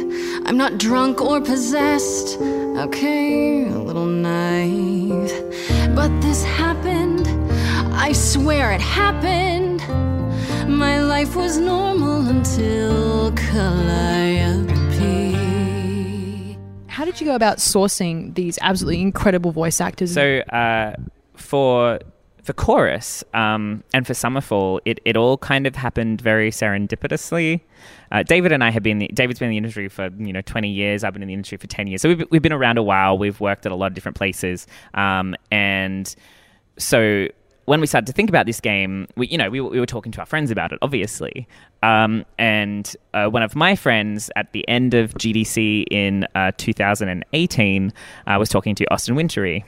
I'm 0.45 0.57
not 0.57 0.77
drunk 0.77 1.21
or 1.21 1.41
possessed. 1.41 2.37
Okay, 2.39 3.65
a 3.67 3.79
little 3.79 4.05
naive. 4.05 5.31
But 5.95 6.09
this 6.21 6.43
happened. 6.43 7.27
I 7.93 8.11
swear 8.13 8.71
it 8.71 8.81
happened. 8.81 9.81
My 10.67 11.01
life 11.01 11.35
was 11.35 11.57
normal 11.57 12.27
until 12.27 13.31
Calliope. 13.33 14.70
Did 17.11 17.19
you 17.19 17.27
go 17.27 17.35
about 17.35 17.57
sourcing 17.57 18.33
these 18.35 18.57
absolutely 18.61 19.01
incredible 19.01 19.51
voice 19.51 19.81
actors? 19.81 20.13
So 20.13 20.37
uh, 20.39 20.95
for 21.35 21.99
for 22.41 22.53
chorus 22.53 23.21
um, 23.33 23.83
and 23.93 24.07
for 24.07 24.13
Summerfall, 24.13 24.79
it, 24.85 25.01
it 25.03 25.17
all 25.17 25.37
kind 25.37 25.67
of 25.67 25.75
happened 25.75 26.21
very 26.21 26.51
serendipitously. 26.51 27.59
Uh, 28.13 28.23
David 28.23 28.53
and 28.53 28.63
I 28.63 28.71
have 28.71 28.81
been 28.81 28.99
David's 29.13 29.39
been 29.39 29.47
in 29.47 29.51
the 29.51 29.57
industry 29.57 29.89
for 29.89 30.09
you 30.19 30.31
know 30.31 30.39
twenty 30.41 30.69
years. 30.69 31.03
I've 31.03 31.11
been 31.11 31.21
in 31.21 31.27
the 31.27 31.33
industry 31.33 31.57
for 31.57 31.67
ten 31.67 31.87
years, 31.87 32.01
so 32.01 32.07
we've 32.07 32.23
we've 32.31 32.41
been 32.41 32.53
around 32.53 32.77
a 32.77 32.83
while. 32.83 33.17
We've 33.17 33.41
worked 33.41 33.65
at 33.65 33.73
a 33.73 33.75
lot 33.75 33.87
of 33.87 33.93
different 33.93 34.15
places, 34.15 34.65
um, 34.93 35.35
and 35.51 36.15
so 36.77 37.27
when 37.65 37.79
we 37.79 37.87
started 37.87 38.07
to 38.07 38.13
think 38.13 38.29
about 38.29 38.45
this 38.45 38.59
game, 38.59 39.07
we 39.15 39.27
you 39.27 39.37
know 39.37 39.49
we, 39.49 39.61
we 39.61 39.79
were 39.79 39.85
talking 39.85 40.11
to 40.13 40.19
our 40.19 40.25
friends 40.25 40.51
about 40.51 40.71
it, 40.71 40.79
obviously. 40.81 41.47
Um, 41.83 42.25
and 42.37 42.95
uh, 43.13 43.27
one 43.27 43.43
of 43.43 43.55
my 43.55 43.75
friends 43.75 44.29
at 44.35 44.51
the 44.53 44.67
end 44.67 44.93
of 44.93 45.13
GDC 45.15 45.85
in 45.91 46.27
uh, 46.35 46.51
2018 46.57 47.93
uh, 48.27 48.35
was 48.39 48.49
talking 48.49 48.75
to 48.75 48.85
Austin 48.91 49.15
Wintory 49.15 49.63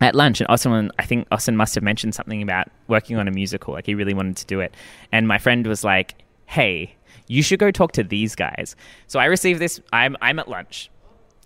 at 0.00 0.14
lunch, 0.14 0.40
and 0.40 0.48
Austin, 0.50 0.90
I 0.98 1.06
think 1.06 1.26
Austin 1.30 1.56
must 1.56 1.74
have 1.74 1.84
mentioned 1.84 2.14
something 2.14 2.42
about 2.42 2.68
working 2.88 3.16
on 3.16 3.28
a 3.28 3.30
musical. 3.30 3.74
Like 3.74 3.86
he 3.86 3.94
really 3.94 4.14
wanted 4.14 4.36
to 4.36 4.46
do 4.46 4.60
it, 4.60 4.74
and 5.12 5.26
my 5.26 5.38
friend 5.38 5.66
was 5.66 5.84
like, 5.84 6.14
"Hey, 6.46 6.94
you 7.28 7.42
should 7.42 7.58
go 7.58 7.70
talk 7.70 7.92
to 7.92 8.04
these 8.04 8.34
guys." 8.34 8.76
So 9.06 9.18
I 9.18 9.24
received 9.24 9.60
this. 9.60 9.80
I'm 9.92 10.16
I'm 10.20 10.38
at 10.38 10.48
lunch. 10.48 10.90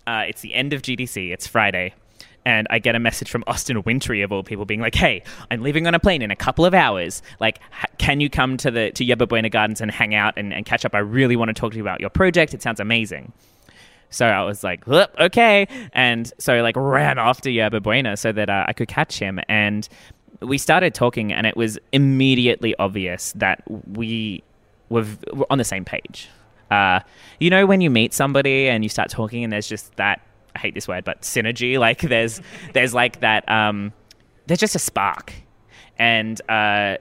Uh, 0.07 0.25
it's 0.29 0.41
the 0.41 0.55
end 0.55 0.73
of 0.73 0.83
GDC. 0.83 1.33
It's 1.33 1.47
Friday. 1.47 1.95
And 2.45 2.67
I 2.71 2.79
get 2.79 2.95
a 2.95 2.99
message 2.99 3.31
from 3.31 3.45
Austin 3.47 3.83
Wintory 3.83 4.23
of 4.23 4.33
all 4.33 4.43
people, 4.43 4.65
being 4.65 4.81
like, 4.81 4.95
"Hey, 4.95 5.23
I'm 5.51 5.63
leaving 5.63 5.87
on 5.87 5.95
a 5.95 6.01
plane 6.01 6.23
in 6.23 6.31
a 6.31 6.37
couple 6.37 6.65
of 6.65 6.73
hours. 6.73 7.23
Like, 7.39 7.61
can 7.99 8.21
you 8.21 8.31
come 8.31 8.57
to 8.59 8.71
the 8.71 8.91
to 8.93 9.05
Yerba 9.05 9.27
Buena 9.27 9.51
Gardens 9.51 9.81
and 9.81 9.91
hang 9.91 10.15
out 10.15 10.35
and, 10.37 10.53
and 10.53 10.65
catch 10.65 10.85
up? 10.85 10.95
I 10.95 11.01
really 11.01 11.37
want 11.37 11.51
to 11.51 11.55
talk 11.55 11.73
to 11.73 11.77
you 11.77 11.83
about 11.83 12.01
your 12.01 12.11
project. 12.11 12.55
It 12.55 12.63
sounds 12.63 12.81
amazing." 12.81 13.33
So 14.11 14.27
I 14.27 14.43
was 14.43 14.65
like, 14.65 14.87
okay. 14.89 15.69
And 15.93 16.31
so 16.39 16.63
like 16.63 16.77
ran 16.77 17.19
off 17.19 17.41
to 17.43 17.51
Yerba 17.51 17.81
Buena 17.81 18.17
so 18.17 18.33
that 18.33 18.51
uh, 18.51 18.65
I 18.67 18.73
could 18.73 18.89
catch 18.89 19.19
him. 19.19 19.41
And 19.49 19.89
we 20.41 20.59
started 20.59 20.95
talking, 20.95 21.33
and 21.33 21.47
it 21.47 21.57
was 21.57 21.79
immediately 21.93 22.75
obvious 22.77 23.33
that 23.37 23.63
we 23.89 24.43
were, 24.89 25.03
v- 25.03 25.19
were 25.33 25.47
on 25.51 25.59
the 25.59 25.65
same 25.65 25.85
page. 25.85 26.29
Uh, 26.71 27.01
you 27.39 27.51
know, 27.51 27.67
when 27.67 27.81
you 27.81 27.91
meet 27.91 28.13
somebody 28.13 28.69
and 28.69 28.83
you 28.85 28.89
start 28.89 29.11
talking, 29.11 29.45
and 29.45 29.53
there's 29.53 29.69
just 29.69 29.95
that 29.97 30.21
I 30.55 30.59
hate 30.59 30.75
this 30.75 30.89
word, 30.89 31.05
but 31.05 31.23
synergy. 31.23 31.71
Like 31.81 32.01
there's 32.01 32.41
there's 32.75 32.93
like 32.95 33.21
that. 33.21 33.49
Um, 33.49 33.93
there's 34.47 34.61
just 34.61 34.75
a 34.75 34.79
spark, 34.79 35.33
and 35.99 36.41
uh, 36.51 36.97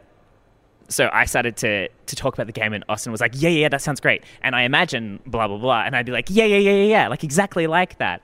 so 0.88 1.10
I 1.12 1.26
started 1.26 1.58
to 1.58 1.88
to 1.88 2.16
talk 2.16 2.34
about 2.34 2.48
the 2.48 2.54
game, 2.54 2.74
and 2.74 2.84
Austin 2.90 3.12
was 3.12 3.22
like, 3.22 3.34
"Yeah, 3.36 3.50
yeah, 3.50 3.62
yeah, 3.62 3.70
that 3.70 3.82
sounds 3.82 4.00
great." 4.00 4.24
And 4.42 4.56
I 4.56 4.64
imagine 4.64 5.20
blah 5.26 5.48
blah 5.48 5.58
blah, 5.58 5.84
and 5.86 5.96
I'd 5.96 6.06
be 6.06 6.12
like, 6.12 6.28
"Yeah, 6.30 6.46
yeah, 6.46 6.58
yeah, 6.58 6.72
yeah, 6.72 6.84
yeah," 6.84 7.08
like 7.08 7.24
exactly 7.24 7.68
like 7.68 7.98
that. 8.00 8.22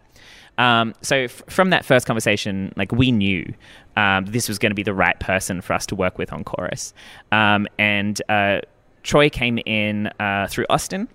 Um, 0.57 0.93
so 1.01 1.17
f- 1.17 1.43
from 1.49 1.71
that 1.71 1.83
first 1.83 2.07
conversation, 2.07 2.71
like 2.77 2.91
we 2.91 3.11
knew 3.11 3.53
um, 3.97 4.25
this 4.25 4.47
was 4.47 4.57
going 4.57 4.71
to 4.71 4.75
be 4.75 4.83
the 4.83 4.93
right 4.93 5.19
person 5.19 5.61
for 5.61 5.73
us 5.73 5.85
to 5.87 5.95
work 5.95 6.17
with 6.17 6.31
on 6.31 6.43
chorus, 6.43 6.93
um, 7.31 7.67
and 7.77 8.21
uh, 8.29 8.61
Troy 9.03 9.29
came 9.29 9.59
in 9.65 10.07
uh, 10.19 10.47
through 10.49 10.65
Austin 10.69 11.07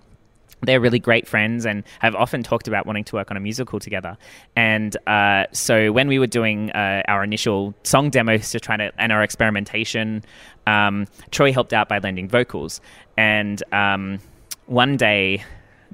they're 0.63 0.81
really 0.81 0.99
great 0.99 1.27
friends 1.27 1.65
and 1.67 1.85
have 2.01 2.15
often 2.15 2.43
talked 2.43 2.69
about 2.69 2.87
wanting 2.87 3.05
to 3.05 3.17
work 3.17 3.31
on 3.31 3.37
a 3.37 3.41
musical 3.41 3.79
together. 3.79 4.17
And 4.57 4.97
uh, 5.07 5.47
so 5.53 5.93
when 5.93 6.09
we 6.09 6.19
were 6.19 6.27
doing 6.27 6.71
uh, 6.71 7.03
our 7.09 7.25
initial 7.25 7.75
song 7.83 8.11
demos 8.11 8.51
to 8.51 8.61
try 8.61 8.77
to 8.77 8.93
and 8.99 9.13
our 9.13 9.23
experimentation, 9.23 10.23
um, 10.67 11.07
Troy 11.31 11.53
helped 11.53 11.73
out 11.73 11.89
by 11.89 11.99
lending 11.99 12.29
vocals. 12.29 12.81
And 13.17 13.63
um, 13.73 14.21
one 14.67 14.97
day, 14.97 15.45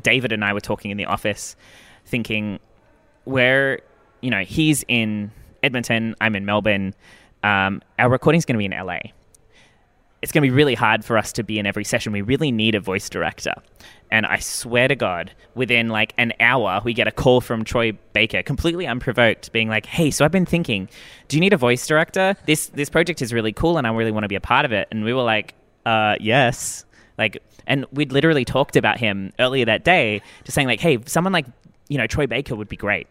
David 0.02 0.33
and 0.33 0.44
I 0.44 0.52
were 0.52 0.61
talking 0.61 0.90
in 0.90 0.96
the 0.96 1.07
office, 1.07 1.57
thinking, 2.05 2.59
where 3.24 3.81
you 4.20 4.31
know 4.31 4.42
he's 4.42 4.85
in 4.88 5.31
Edmonton, 5.62 6.14
I'm 6.20 6.37
in 6.37 6.44
Melbourne. 6.44 6.94
Um, 7.42 7.83
our 7.98 8.09
recording's 8.09 8.44
going 8.44 8.55
to 8.55 8.59
be 8.59 8.64
in 8.64 8.87
LA 8.87 8.98
it's 10.22 10.33
going 10.33 10.42
to 10.42 10.48
be 10.48 10.55
really 10.55 10.74
hard 10.74 11.05
for 11.05 11.18
us 11.18 11.33
to 11.33 11.42
be 11.42 11.59
in 11.59 11.66
every 11.66 11.85
session. 11.85 12.12
We 12.12 12.22
really 12.22 12.50
need 12.50 12.74
a 12.74 12.81
voice 12.81 13.09
director. 13.09 13.55
And 14.11 14.24
I 14.24 14.38
swear 14.38 14.88
to 14.88 14.94
God, 14.94 15.33
within 15.55 15.88
like 15.88 16.14
an 16.16 16.33
hour, 16.40 16.81
we 16.85 16.94
get 16.94 17.09
a 17.09 17.11
call 17.11 17.40
from 17.40 17.64
Troy 17.64 17.92
Baker, 18.12 18.42
completely 18.42 18.87
unprovoked, 18.87 19.52
being 19.52 19.68
like, 19.68 19.85
"Hey, 19.85 20.11
so 20.11 20.24
I've 20.24 20.31
been 20.31 20.46
thinking, 20.46 20.88
do 21.29 21.37
you 21.37 21.40
need 21.40 21.52
a 21.52 21.57
voice 21.57 21.87
director? 21.87 22.37
This 22.46 22.68
this 22.68 22.88
project 22.88 23.20
is 23.20 23.33
really 23.33 23.52
cool, 23.52 23.79
and 23.79 23.87
I 23.87 23.92
really 23.92 24.12
want 24.12 24.24
to 24.24 24.29
be 24.29 24.37
a 24.37 24.40
part 24.40 24.64
of 24.64 24.72
it." 24.72 24.87
And 24.90 25.05
we 25.05 25.12
were 25.12 25.22
like, 25.22 25.55
"Uh, 25.85 26.16
yes." 26.20 26.85
Like, 27.18 27.42
and 27.66 27.85
we'd 27.92 28.12
literally 28.12 28.44
talked 28.44 28.76
about 28.76 28.98
him 28.98 29.33
earlier 29.38 29.64
that 29.64 29.85
day, 29.85 30.22
just 30.44 30.55
saying 30.55 30.68
like, 30.68 30.81
"Hey, 30.81 30.98
someone 31.07 31.33
like 31.33 31.46
you 31.88 31.98
know 31.98 32.07
Troy 32.07 32.26
Baker 32.26 32.55
would 32.55 32.68
be 32.68 32.76
great." 32.76 33.09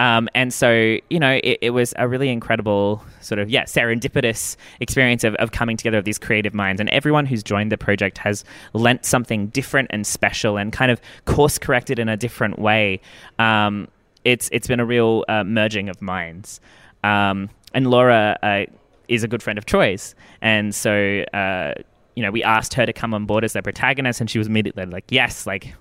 Um, 0.00 0.30
and 0.34 0.52
so, 0.52 0.96
you 1.10 1.20
know, 1.20 1.38
it, 1.44 1.58
it, 1.60 1.70
was 1.70 1.92
a 1.98 2.08
really 2.08 2.30
incredible 2.30 3.04
sort 3.20 3.38
of, 3.38 3.50
yeah, 3.50 3.64
serendipitous 3.64 4.56
experience 4.80 5.24
of, 5.24 5.34
of 5.34 5.52
coming 5.52 5.76
together 5.76 5.98
of 5.98 6.06
these 6.06 6.18
creative 6.18 6.54
minds. 6.54 6.80
And 6.80 6.88
everyone 6.88 7.26
who's 7.26 7.42
joined 7.42 7.70
the 7.70 7.76
project 7.76 8.16
has 8.16 8.42
lent 8.72 9.04
something 9.04 9.48
different 9.48 9.88
and 9.90 10.06
special 10.06 10.56
and 10.56 10.72
kind 10.72 10.90
of 10.90 11.02
course 11.26 11.58
corrected 11.58 11.98
in 11.98 12.08
a 12.08 12.16
different 12.16 12.58
way. 12.58 13.02
Um, 13.38 13.88
it's 14.24 14.48
It's 14.52 14.66
been 14.66 14.80
a 14.80 14.86
real 14.86 15.26
uh, 15.28 15.44
merging 15.44 15.90
of 15.90 16.00
minds. 16.00 16.62
Um, 17.04 17.50
and 17.74 17.90
Laura 17.90 18.38
uh, 18.42 18.64
is 19.08 19.22
a 19.22 19.28
good 19.28 19.42
friend 19.42 19.58
of 19.58 19.66
Troy's. 19.66 20.14
And 20.40 20.74
so, 20.74 21.24
uh, 21.34 21.74
you 22.16 22.22
know, 22.22 22.30
we 22.30 22.42
asked 22.42 22.72
her 22.72 22.86
to 22.86 22.92
come 22.94 23.12
on 23.12 23.26
board 23.26 23.44
as 23.44 23.52
the 23.52 23.62
protagonist, 23.62 24.18
and 24.22 24.30
she 24.30 24.38
was 24.38 24.46
immediately 24.46 24.86
like, 24.86 25.04
yes, 25.10 25.46
like, 25.46 25.74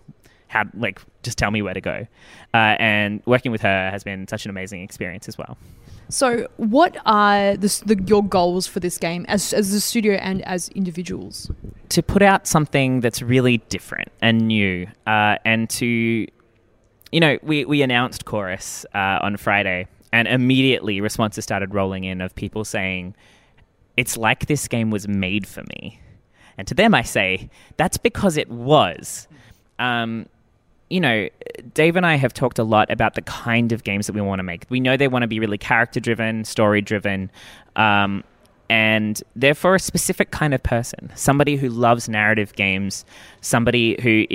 how 0.50 0.66
like 0.74 1.00
just 1.24 1.38
tell 1.38 1.52
me 1.52 1.62
where 1.62 1.74
to 1.74 1.82
go. 1.82 2.08
Uh, 2.54 2.76
and 2.80 3.22
working 3.26 3.52
with 3.52 3.62
her 3.62 3.90
has 3.90 4.04
been 4.04 4.28
such 4.28 4.46
an 4.46 4.50
amazing 4.50 4.82
experience 4.82 5.28
as 5.28 5.38
well. 5.38 5.58
So, 6.10 6.48
what 6.58 6.98
are 7.06 7.56
the, 7.56 7.84
the, 7.86 8.04
your 8.08 8.24
goals 8.24 8.66
for 8.66 8.80
this 8.80 8.98
game 8.98 9.26
as 9.28 9.54
as 9.54 9.72
a 9.74 9.80
studio 9.80 10.16
and 10.16 10.42
as 10.42 10.70
individuals? 10.70 11.52
To 11.90 12.04
put 12.04 12.24
out 12.24 12.48
something 12.48 13.00
that's 13.00 13.22
really 13.22 13.58
different 13.70 14.12
and 14.22 14.48
new, 14.48 14.88
uh, 15.06 15.38
and 15.46 15.70
to, 15.72 15.86
you 17.12 17.20
know, 17.20 17.38
we 17.44 17.64
we 17.66 17.84
announced 17.84 18.26
Chorus 18.26 18.88
uh, 18.96 19.20
on 19.22 19.38
Friday, 19.38 19.86
and 20.12 20.28
immediately 20.28 21.00
responses 21.00 21.44
started 21.44 21.76
rolling 21.76 22.06
in 22.06 22.22
of 22.22 22.34
people 22.34 22.66
saying, 22.66 23.16
"It's 23.96 24.18
like 24.18 24.48
this 24.48 24.68
game 24.68 24.90
was 24.90 25.08
made 25.08 25.46
for 25.46 25.64
me," 25.70 26.00
and 26.58 26.68
to 26.68 26.74
them 26.74 26.96
I 26.96 27.04
say, 27.04 27.52
"That's 27.78 27.98
because 27.98 28.36
it 28.36 28.50
was." 28.50 29.28
Um, 29.78 30.26
you 30.90 31.00
know, 31.00 31.30
Dave 31.74 31.96
and 31.96 32.06
I 32.06 32.16
have 32.16 32.34
talked 32.34 32.60
a 32.60 32.64
lot 32.64 32.90
about 32.90 33.16
the 33.16 33.22
kind 33.22 33.72
of 33.72 33.84
games 33.84 34.08
that 34.08 34.14
we 34.14 34.22
want 34.22 34.40
to 34.40 34.44
make. 34.44 34.66
We 34.70 34.80
know 34.80 34.98
they 34.98 35.08
want 35.08 35.24
to 35.24 35.28
be 35.28 35.40
really 35.40 35.58
character 35.58 36.00
driven, 36.00 36.44
story 36.44 36.82
driven, 36.82 37.32
um, 37.76 38.24
and 38.70 39.22
they're 39.36 39.56
for 39.56 39.76
a 39.76 39.80
specific 39.80 40.30
kind 40.32 40.54
of 40.54 40.62
person 40.62 41.12
somebody 41.16 41.56
who 41.56 41.70
loves 41.70 42.08
narrative 42.08 42.54
games, 42.56 43.06
somebody 43.42 44.00
who 44.02 44.26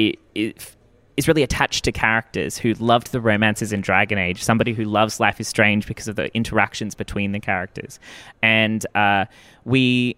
is 1.17 1.29
really 1.29 1.43
attached 1.43 1.85
to 1.85 1.93
characters, 1.93 2.59
who 2.59 2.75
loved 2.75 3.12
the 3.12 3.21
romances 3.21 3.73
in 3.73 3.81
Dragon 3.81 4.19
Age, 4.19 4.43
somebody 4.43 4.73
who 4.73 4.85
loves 4.85 5.21
Life 5.21 5.40
is 5.40 5.47
Strange 5.47 5.87
because 5.87 6.09
of 6.09 6.17
the 6.17 6.35
interactions 6.35 6.95
between 6.95 7.33
the 7.33 7.40
characters. 7.40 8.01
And 8.43 8.85
uh, 8.97 9.27
we 9.64 10.17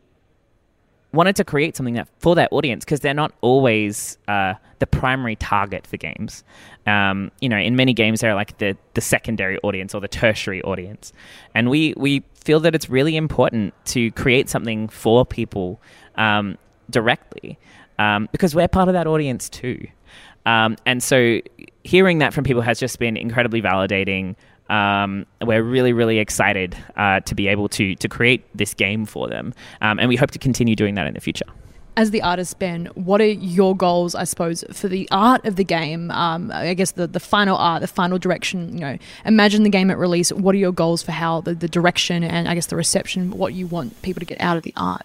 wanted 1.12 1.37
to 1.37 1.44
create 1.44 1.77
something 1.77 1.94
that 1.94 2.09
for 2.18 2.35
that 2.35 2.51
audience 2.53 2.85
because 2.85 3.01
they're 3.01 3.14
not 3.14 3.33
always 3.40 4.18
uh, 4.29 4.55
the 4.78 4.86
primary 4.86 5.36
target 5.36 5.86
for 5.86 5.96
games. 5.96 6.44
Um, 6.86 7.30
you 7.40 7.48
know, 7.48 7.58
in 7.58 7.76
many 7.76 7.92
games 7.92 8.20
they're 8.20 8.34
like 8.34 8.58
the 8.58 8.76
the 8.94 9.00
secondary 9.00 9.58
audience 9.58 9.94
or 9.94 10.00
the 10.00 10.08
tertiary 10.08 10.62
audience, 10.62 11.12
and 11.54 11.70
we 11.70 11.94
we 11.96 12.22
feel 12.34 12.60
that 12.60 12.74
it's 12.74 12.88
really 12.88 13.16
important 13.16 13.74
to 13.86 14.10
create 14.12 14.48
something 14.48 14.88
for 14.88 15.24
people 15.24 15.80
um, 16.16 16.56
directly 16.90 17.58
um, 17.98 18.28
because 18.32 18.54
we're 18.54 18.68
part 18.68 18.88
of 18.88 18.94
that 18.94 19.06
audience 19.06 19.48
too. 19.48 19.86
Um, 20.44 20.76
and 20.86 21.02
so 21.02 21.40
hearing 21.82 22.18
that 22.18 22.32
from 22.32 22.44
people 22.44 22.62
has 22.62 22.78
just 22.78 22.98
been 22.98 23.16
incredibly 23.16 23.60
validating. 23.60 24.36
Um, 24.70 25.26
we're 25.42 25.62
really, 25.62 25.92
really 25.92 26.18
excited 26.18 26.76
uh, 26.96 27.20
to 27.20 27.34
be 27.34 27.48
able 27.48 27.68
to 27.70 27.94
to 27.96 28.08
create 28.08 28.44
this 28.54 28.74
game 28.74 29.06
for 29.06 29.28
them, 29.28 29.54
um, 29.80 29.98
and 29.98 30.08
we 30.08 30.16
hope 30.16 30.30
to 30.32 30.38
continue 30.38 30.74
doing 30.76 30.94
that 30.96 31.06
in 31.06 31.14
the 31.14 31.20
future. 31.20 31.46
As 31.96 32.11
the 32.11 32.22
artist, 32.22 32.59
Ben, 32.59 32.87
what 32.94 33.20
are 33.20 33.26
your 33.26 33.74
goals? 33.74 34.14
I 34.14 34.24
suppose 34.24 34.64
for 34.72 34.88
the 34.88 35.09
art 35.11 35.44
of 35.46 35.56
the 35.56 35.64
game. 35.64 36.11
Um, 36.11 36.50
I 36.52 36.74
guess 36.74 36.92
the 36.92 37.06
the 37.06 37.20
final 37.20 37.56
art, 37.56 37.80
the 37.80 37.88
final 37.88 38.18
direction. 38.18 38.74
You 38.74 38.80
know, 38.80 38.98
imagine 39.24 39.62
the 39.62 39.70
game 39.70 39.90
at 39.90 39.98
release. 39.98 40.30
What 40.30 40.54
are 40.54 40.59
your 40.59 40.72
goals 40.72 41.02
for 41.02 41.12
how 41.12 41.40
the, 41.40 41.54
the 41.54 41.68
direction 41.68 42.22
and 42.22 42.48
I 42.48 42.54
guess 42.54 42.66
the 42.66 42.76
reception, 42.76 43.30
what 43.30 43.54
you 43.54 43.66
want 43.66 44.02
people 44.02 44.20
to 44.20 44.26
get 44.26 44.40
out 44.40 44.56
of 44.56 44.62
the 44.62 44.74
art? 44.76 45.02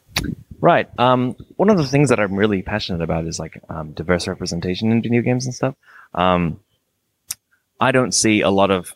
Right. 0.59 0.89
Um, 0.99 1.35
one 1.55 1.69
of 1.69 1.77
the 1.77 1.87
things 1.87 2.09
that 2.09 2.19
I'm 2.19 2.35
really 2.35 2.61
passionate 2.61 3.01
about 3.01 3.25
is 3.25 3.39
like 3.39 3.61
um, 3.69 3.93
diverse 3.93 4.27
representation 4.27 4.91
in 4.91 5.01
video 5.01 5.21
games 5.21 5.45
and 5.45 5.55
stuff. 5.55 5.75
Um, 6.13 6.59
I 7.79 7.91
don't 7.91 8.13
see 8.13 8.41
a 8.41 8.49
lot 8.49 8.69
of 8.69 8.93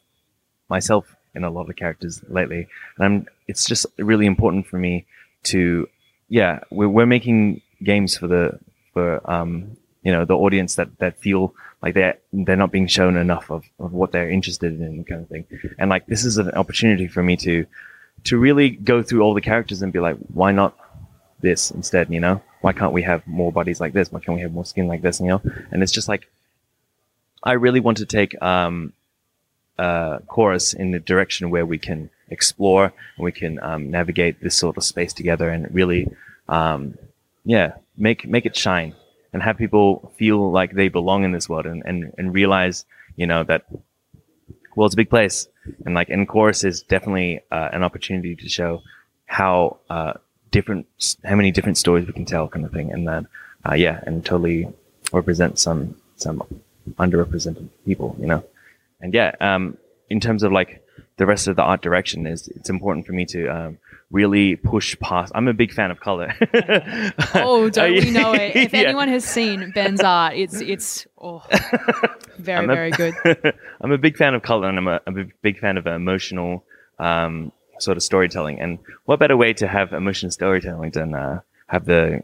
myself 0.69 1.15
in 1.33 1.43
a 1.43 1.49
lot 1.49 1.61
of 1.61 1.67
the 1.67 1.73
characters 1.73 2.21
lately, 2.27 2.67
and 2.97 3.05
I'm. 3.05 3.27
It's 3.47 3.67
just 3.67 3.85
really 3.99 4.25
important 4.25 4.65
for 4.65 4.79
me 4.79 5.05
to, 5.43 5.87
yeah, 6.29 6.61
we're, 6.71 6.89
we're 6.89 7.05
making 7.05 7.61
games 7.85 8.17
for 8.17 8.27
the 8.27 8.59
for 8.93 9.07
um 9.29 9.77
you 10.03 10.11
know 10.11 10.25
the 10.25 10.35
audience 10.35 10.75
that 10.75 10.89
that 10.99 11.17
feel 11.19 11.53
like 11.81 11.93
they're 11.93 12.17
they're 12.33 12.63
not 12.63 12.71
being 12.71 12.87
shown 12.87 13.15
enough 13.15 13.49
of, 13.49 13.63
of 13.79 13.93
what 13.93 14.11
they're 14.11 14.29
interested 14.29 14.79
in 14.81 15.03
kind 15.05 15.21
of 15.21 15.29
thing. 15.29 15.45
And 15.79 15.89
like 15.89 16.05
this 16.07 16.25
is 16.25 16.37
an 16.37 16.51
opportunity 16.51 17.07
for 17.07 17.23
me 17.23 17.37
to 17.37 17.65
to 18.25 18.37
really 18.37 18.69
go 18.71 19.03
through 19.03 19.21
all 19.21 19.33
the 19.33 19.41
characters 19.51 19.81
and 19.81 19.93
be 19.93 19.99
like 19.99 20.17
why 20.33 20.51
not 20.51 20.75
this 21.41 21.71
instead 21.71 22.11
you 22.11 22.19
know? 22.19 22.41
Why 22.61 22.73
can't 22.73 22.93
we 22.93 23.03
have 23.03 23.25
more 23.27 23.51
bodies 23.51 23.79
like 23.79 23.93
this? 23.93 24.11
Why 24.11 24.19
can't 24.19 24.35
we 24.35 24.41
have 24.41 24.53
more 24.53 24.65
skin 24.65 24.87
like 24.87 25.01
this 25.01 25.19
you 25.19 25.27
know? 25.27 25.41
And 25.71 25.81
it's 25.83 25.91
just 25.91 26.09
like 26.09 26.29
i 27.43 27.51
really 27.51 27.79
want 27.79 27.97
to 27.97 28.07
take 28.07 28.31
um 28.41 28.91
uh, 29.77 30.19
chorus 30.27 30.73
in 30.73 30.91
the 30.91 30.99
direction 30.99 31.49
where 31.49 31.65
we 31.65 31.77
can 31.77 32.09
explore 32.29 32.85
and 33.17 33.23
we 33.23 33.31
can 33.31 33.59
um, 33.61 33.91
navigate 33.91 34.41
this 34.41 34.55
sort 34.55 34.77
of 34.77 34.83
space 34.83 35.13
together 35.13 35.49
and 35.49 35.73
really, 35.73 36.09
um, 36.47 36.97
yeah, 37.45 37.73
make 37.97 38.27
make 38.27 38.45
it 38.45 38.55
shine 38.55 38.93
and 39.31 39.41
have 39.41 39.57
people 39.57 40.11
feel 40.17 40.51
like 40.51 40.73
they 40.73 40.89
belong 40.89 41.23
in 41.23 41.31
this 41.31 41.47
world 41.47 41.65
and, 41.65 41.83
and, 41.85 42.13
and 42.17 42.33
realize, 42.33 42.85
you 43.15 43.27
know, 43.27 43.43
that 43.43 43.65
it's 44.77 44.93
a 44.93 44.97
big 44.97 45.09
place 45.09 45.47
and 45.85 45.95
like 45.95 46.09
and 46.09 46.27
chorus 46.27 46.63
is 46.63 46.81
definitely 46.81 47.41
uh, 47.51 47.69
an 47.71 47.83
opportunity 47.83 48.35
to 48.35 48.49
show 48.49 48.81
how 49.25 49.77
uh, 49.89 50.13
different 50.51 50.85
how 51.23 51.35
many 51.35 51.51
different 51.51 51.77
stories 51.77 52.05
we 52.05 52.13
can 52.13 52.25
tell 52.25 52.47
kind 52.47 52.65
of 52.65 52.71
thing 52.71 52.91
and 52.91 53.07
then 53.07 53.27
uh, 53.67 53.73
yeah 53.73 54.01
and 54.05 54.25
totally 54.25 54.67
represent 55.13 55.57
some 55.57 55.95
some 56.17 56.43
underrepresented 56.97 57.67
people 57.85 58.15
you 58.19 58.27
know? 58.27 58.43
And 59.01 59.13
yeah, 59.13 59.35
um, 59.39 59.77
in 60.09 60.19
terms 60.19 60.43
of 60.43 60.51
like 60.51 60.84
the 61.17 61.25
rest 61.25 61.47
of 61.47 61.55
the 61.55 61.61
art 61.61 61.81
direction, 61.81 62.27
is 62.27 62.47
it's 62.49 62.69
important 62.69 63.05
for 63.05 63.13
me 63.13 63.25
to 63.25 63.47
um, 63.47 63.77
really 64.11 64.55
push 64.55 64.97
past. 64.99 65.31
I'm 65.35 65.47
a 65.47 65.53
big 65.53 65.71
fan 65.71 65.91
of 65.91 65.99
color. 65.99 66.33
oh, 67.35 67.69
don't 67.73 67.93
we 67.93 68.11
know 68.11 68.33
it? 68.33 68.55
If 68.55 68.73
yeah. 68.73 68.81
anyone 68.81 69.07
has 69.09 69.25
seen 69.25 69.71
Ben's 69.71 70.01
art, 70.01 70.35
it's 70.35 70.61
it's 70.61 71.07
oh, 71.21 71.43
very 72.37 72.65
a, 72.65 72.67
very 72.67 72.91
good. 72.91 73.13
I'm 73.81 73.91
a 73.91 73.97
big 73.97 74.17
fan 74.17 74.33
of 74.33 74.41
color, 74.41 74.69
and 74.69 74.77
I'm 74.77 74.87
a, 74.87 75.01
I'm 75.07 75.17
a 75.17 75.25
big 75.41 75.59
fan 75.59 75.77
of 75.77 75.87
emotional 75.87 76.63
um, 76.99 77.51
sort 77.79 77.97
of 77.97 78.03
storytelling. 78.03 78.59
And 78.59 78.79
what 79.05 79.19
better 79.19 79.37
way 79.37 79.53
to 79.53 79.67
have 79.67 79.93
emotional 79.93 80.31
storytelling 80.31 80.91
than 80.91 81.13
uh, 81.13 81.41
have 81.67 81.85
the 81.85 82.21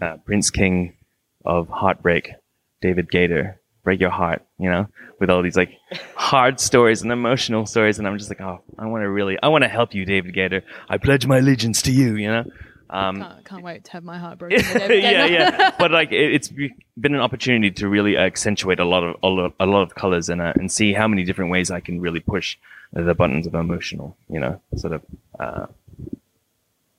uh, 0.00 0.16
Prince 0.24 0.50
King 0.50 0.96
of 1.44 1.68
Heartbreak, 1.68 2.32
David 2.80 3.10
Gaider, 3.10 3.56
break 3.82 4.00
your 4.00 4.10
heart, 4.10 4.44
you 4.58 4.70
know, 4.70 4.86
with 5.18 5.30
all 5.30 5.42
these 5.42 5.56
like 5.56 5.72
hard 6.14 6.60
stories 6.60 7.02
and 7.02 7.10
emotional 7.12 7.66
stories. 7.66 7.98
And 7.98 8.06
I'm 8.06 8.18
just 8.18 8.30
like, 8.30 8.40
oh, 8.40 8.60
I 8.78 8.86
want 8.86 9.02
to 9.02 9.10
really, 9.10 9.38
I 9.42 9.48
want 9.48 9.62
to 9.64 9.68
help 9.68 9.94
you, 9.94 10.04
David 10.04 10.34
Gaider. 10.34 10.62
I 10.88 10.98
pledge 10.98 11.26
my 11.26 11.38
allegiance 11.38 11.82
to 11.82 11.92
you, 11.92 12.16
you 12.16 12.28
know. 12.28 12.44
Um, 12.92 13.20
Can't, 13.20 13.44
can't 13.44 13.62
wait 13.62 13.84
to 13.84 13.92
have 13.92 14.02
my 14.02 14.18
heart 14.18 14.38
broken. 14.38 14.58
yeah, 14.74 15.24
yeah. 15.24 15.70
But 15.78 15.92
like, 15.92 16.10
it, 16.10 16.34
it's 16.34 16.48
be- 16.48 16.74
been 16.98 17.14
an 17.14 17.20
opportunity 17.20 17.70
to 17.70 17.88
really 17.88 18.16
accentuate 18.16 18.80
a 18.80 18.84
lot 18.84 19.04
of 19.04 19.14
a 19.22 19.28
lot, 19.28 19.54
a 19.60 19.66
lot 19.66 19.82
of 19.82 19.94
colors 19.94 20.28
and 20.28 20.42
uh, 20.42 20.54
and 20.56 20.72
see 20.72 20.92
how 20.92 21.06
many 21.06 21.22
different 21.22 21.52
ways 21.52 21.70
I 21.70 21.78
can 21.78 22.00
really 22.00 22.18
push 22.18 22.56
the 22.92 23.14
buttons 23.14 23.46
of 23.46 23.54
emotional, 23.54 24.16
you 24.28 24.40
know, 24.40 24.60
sort 24.74 24.94
of 24.94 25.02
uh, 25.38 25.66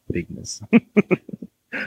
bigness. 0.10 0.62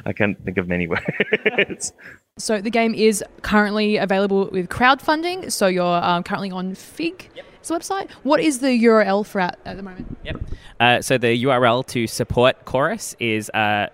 I 0.04 0.12
can't 0.12 0.42
think 0.44 0.58
of 0.58 0.68
many 0.68 0.86
words. 1.58 1.92
So 2.38 2.60
the 2.60 2.70
game 2.70 2.94
is 2.94 3.22
currently 3.42 3.96
available 3.96 4.48
with 4.50 4.68
crowdfunding. 4.68 5.50
So 5.52 5.66
you're 5.66 5.84
um, 5.84 6.22
currently 6.22 6.50
on 6.50 6.74
Fig. 6.74 7.30
It's 7.64 7.68
the 7.68 7.76
website. 7.76 8.10
What 8.24 8.40
is 8.40 8.58
the 8.58 8.84
URL 8.84 9.24
for 9.24 9.40
at, 9.40 9.58
at 9.64 9.76
the 9.76 9.82
moment? 9.82 10.18
Yep. 10.24 10.40
Uh, 10.80 11.00
so 11.00 11.16
the 11.16 11.44
URL 11.44 11.86
to 11.86 12.06
support 12.06 12.64
Chorus 12.66 13.16
is 13.18 13.48
uh, 13.50 13.88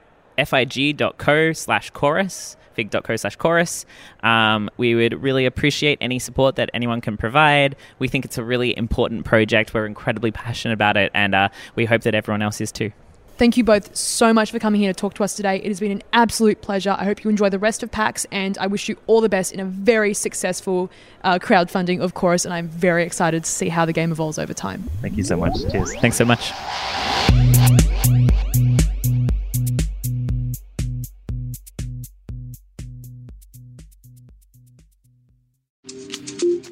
fig.co 0.45 1.53
slash 1.53 1.91
chorus, 1.91 2.57
fig.co 2.75 3.17
slash 3.17 3.37
chorus. 3.37 3.87
Um, 4.23 4.71
we 4.77 4.95
would 4.95 5.23
really 5.23 5.47
appreciate 5.47 5.99
any 6.01 6.19
support 6.19 6.57
that 6.57 6.71
anyone 6.75 7.01
can 7.01 7.17
provide. 7.17 7.77
We 7.99 8.09
think 8.09 8.25
it's 8.25 8.39
a 8.39 8.45
really 8.45 8.77
important 8.77 9.25
project. 9.25 9.75
We're 9.75 9.87
incredibly 9.87 10.31
passionate 10.33 10.75
about 10.75 10.97
it, 10.97 11.11
and 11.15 11.35
uh, 11.35 11.49
we 11.77 11.85
hope 11.85 12.03
that 12.03 12.15
everyone 12.15 12.43
else 12.43 12.61
is 12.61 12.73
too. 12.73 12.93
Thank 13.41 13.57
you 13.57 13.65
both 13.65 13.97
so 13.97 14.35
much 14.35 14.51
for 14.51 14.59
coming 14.59 14.83
here 14.83 14.93
to 14.93 14.95
talk 14.95 15.15
to 15.15 15.25
us 15.25 15.35
today. 15.35 15.57
It 15.57 15.69
has 15.69 15.81
been 15.81 15.93
an 15.93 16.03
absolute 16.13 16.61
pleasure. 16.61 16.95
I 16.99 17.05
hope 17.07 17.25
you 17.25 17.31
enjoy 17.31 17.49
the 17.49 17.59
rest 17.59 17.83
of 17.83 17.91
PAX, 17.91 18.27
and 18.31 18.59
I 18.59 18.67
wish 18.67 18.87
you 18.87 18.99
all 19.07 19.23
the 19.23 19.31
best 19.31 19.51
in 19.51 19.61
a 19.61 19.65
very 19.65 20.13
successful 20.13 20.91
uh, 21.25 21.39
crowdfunding 21.39 22.03
of 22.03 22.13
Chorus. 22.13 22.45
And 22.45 22.53
I'm 22.53 22.69
very 22.69 23.03
excited 23.03 23.45
to 23.45 23.51
see 23.51 23.71
how 23.71 23.87
the 23.87 23.95
game 23.95 24.13
evolves 24.13 24.39
over 24.39 24.53
time. 24.53 24.91
Thank 25.01 25.17
you 25.17 25.25
so 25.25 25.39
much. 25.39 25.59
Cheers. 25.73 25.95
Thanks 25.95 26.19
so 26.19 26.27
much. 26.27 26.53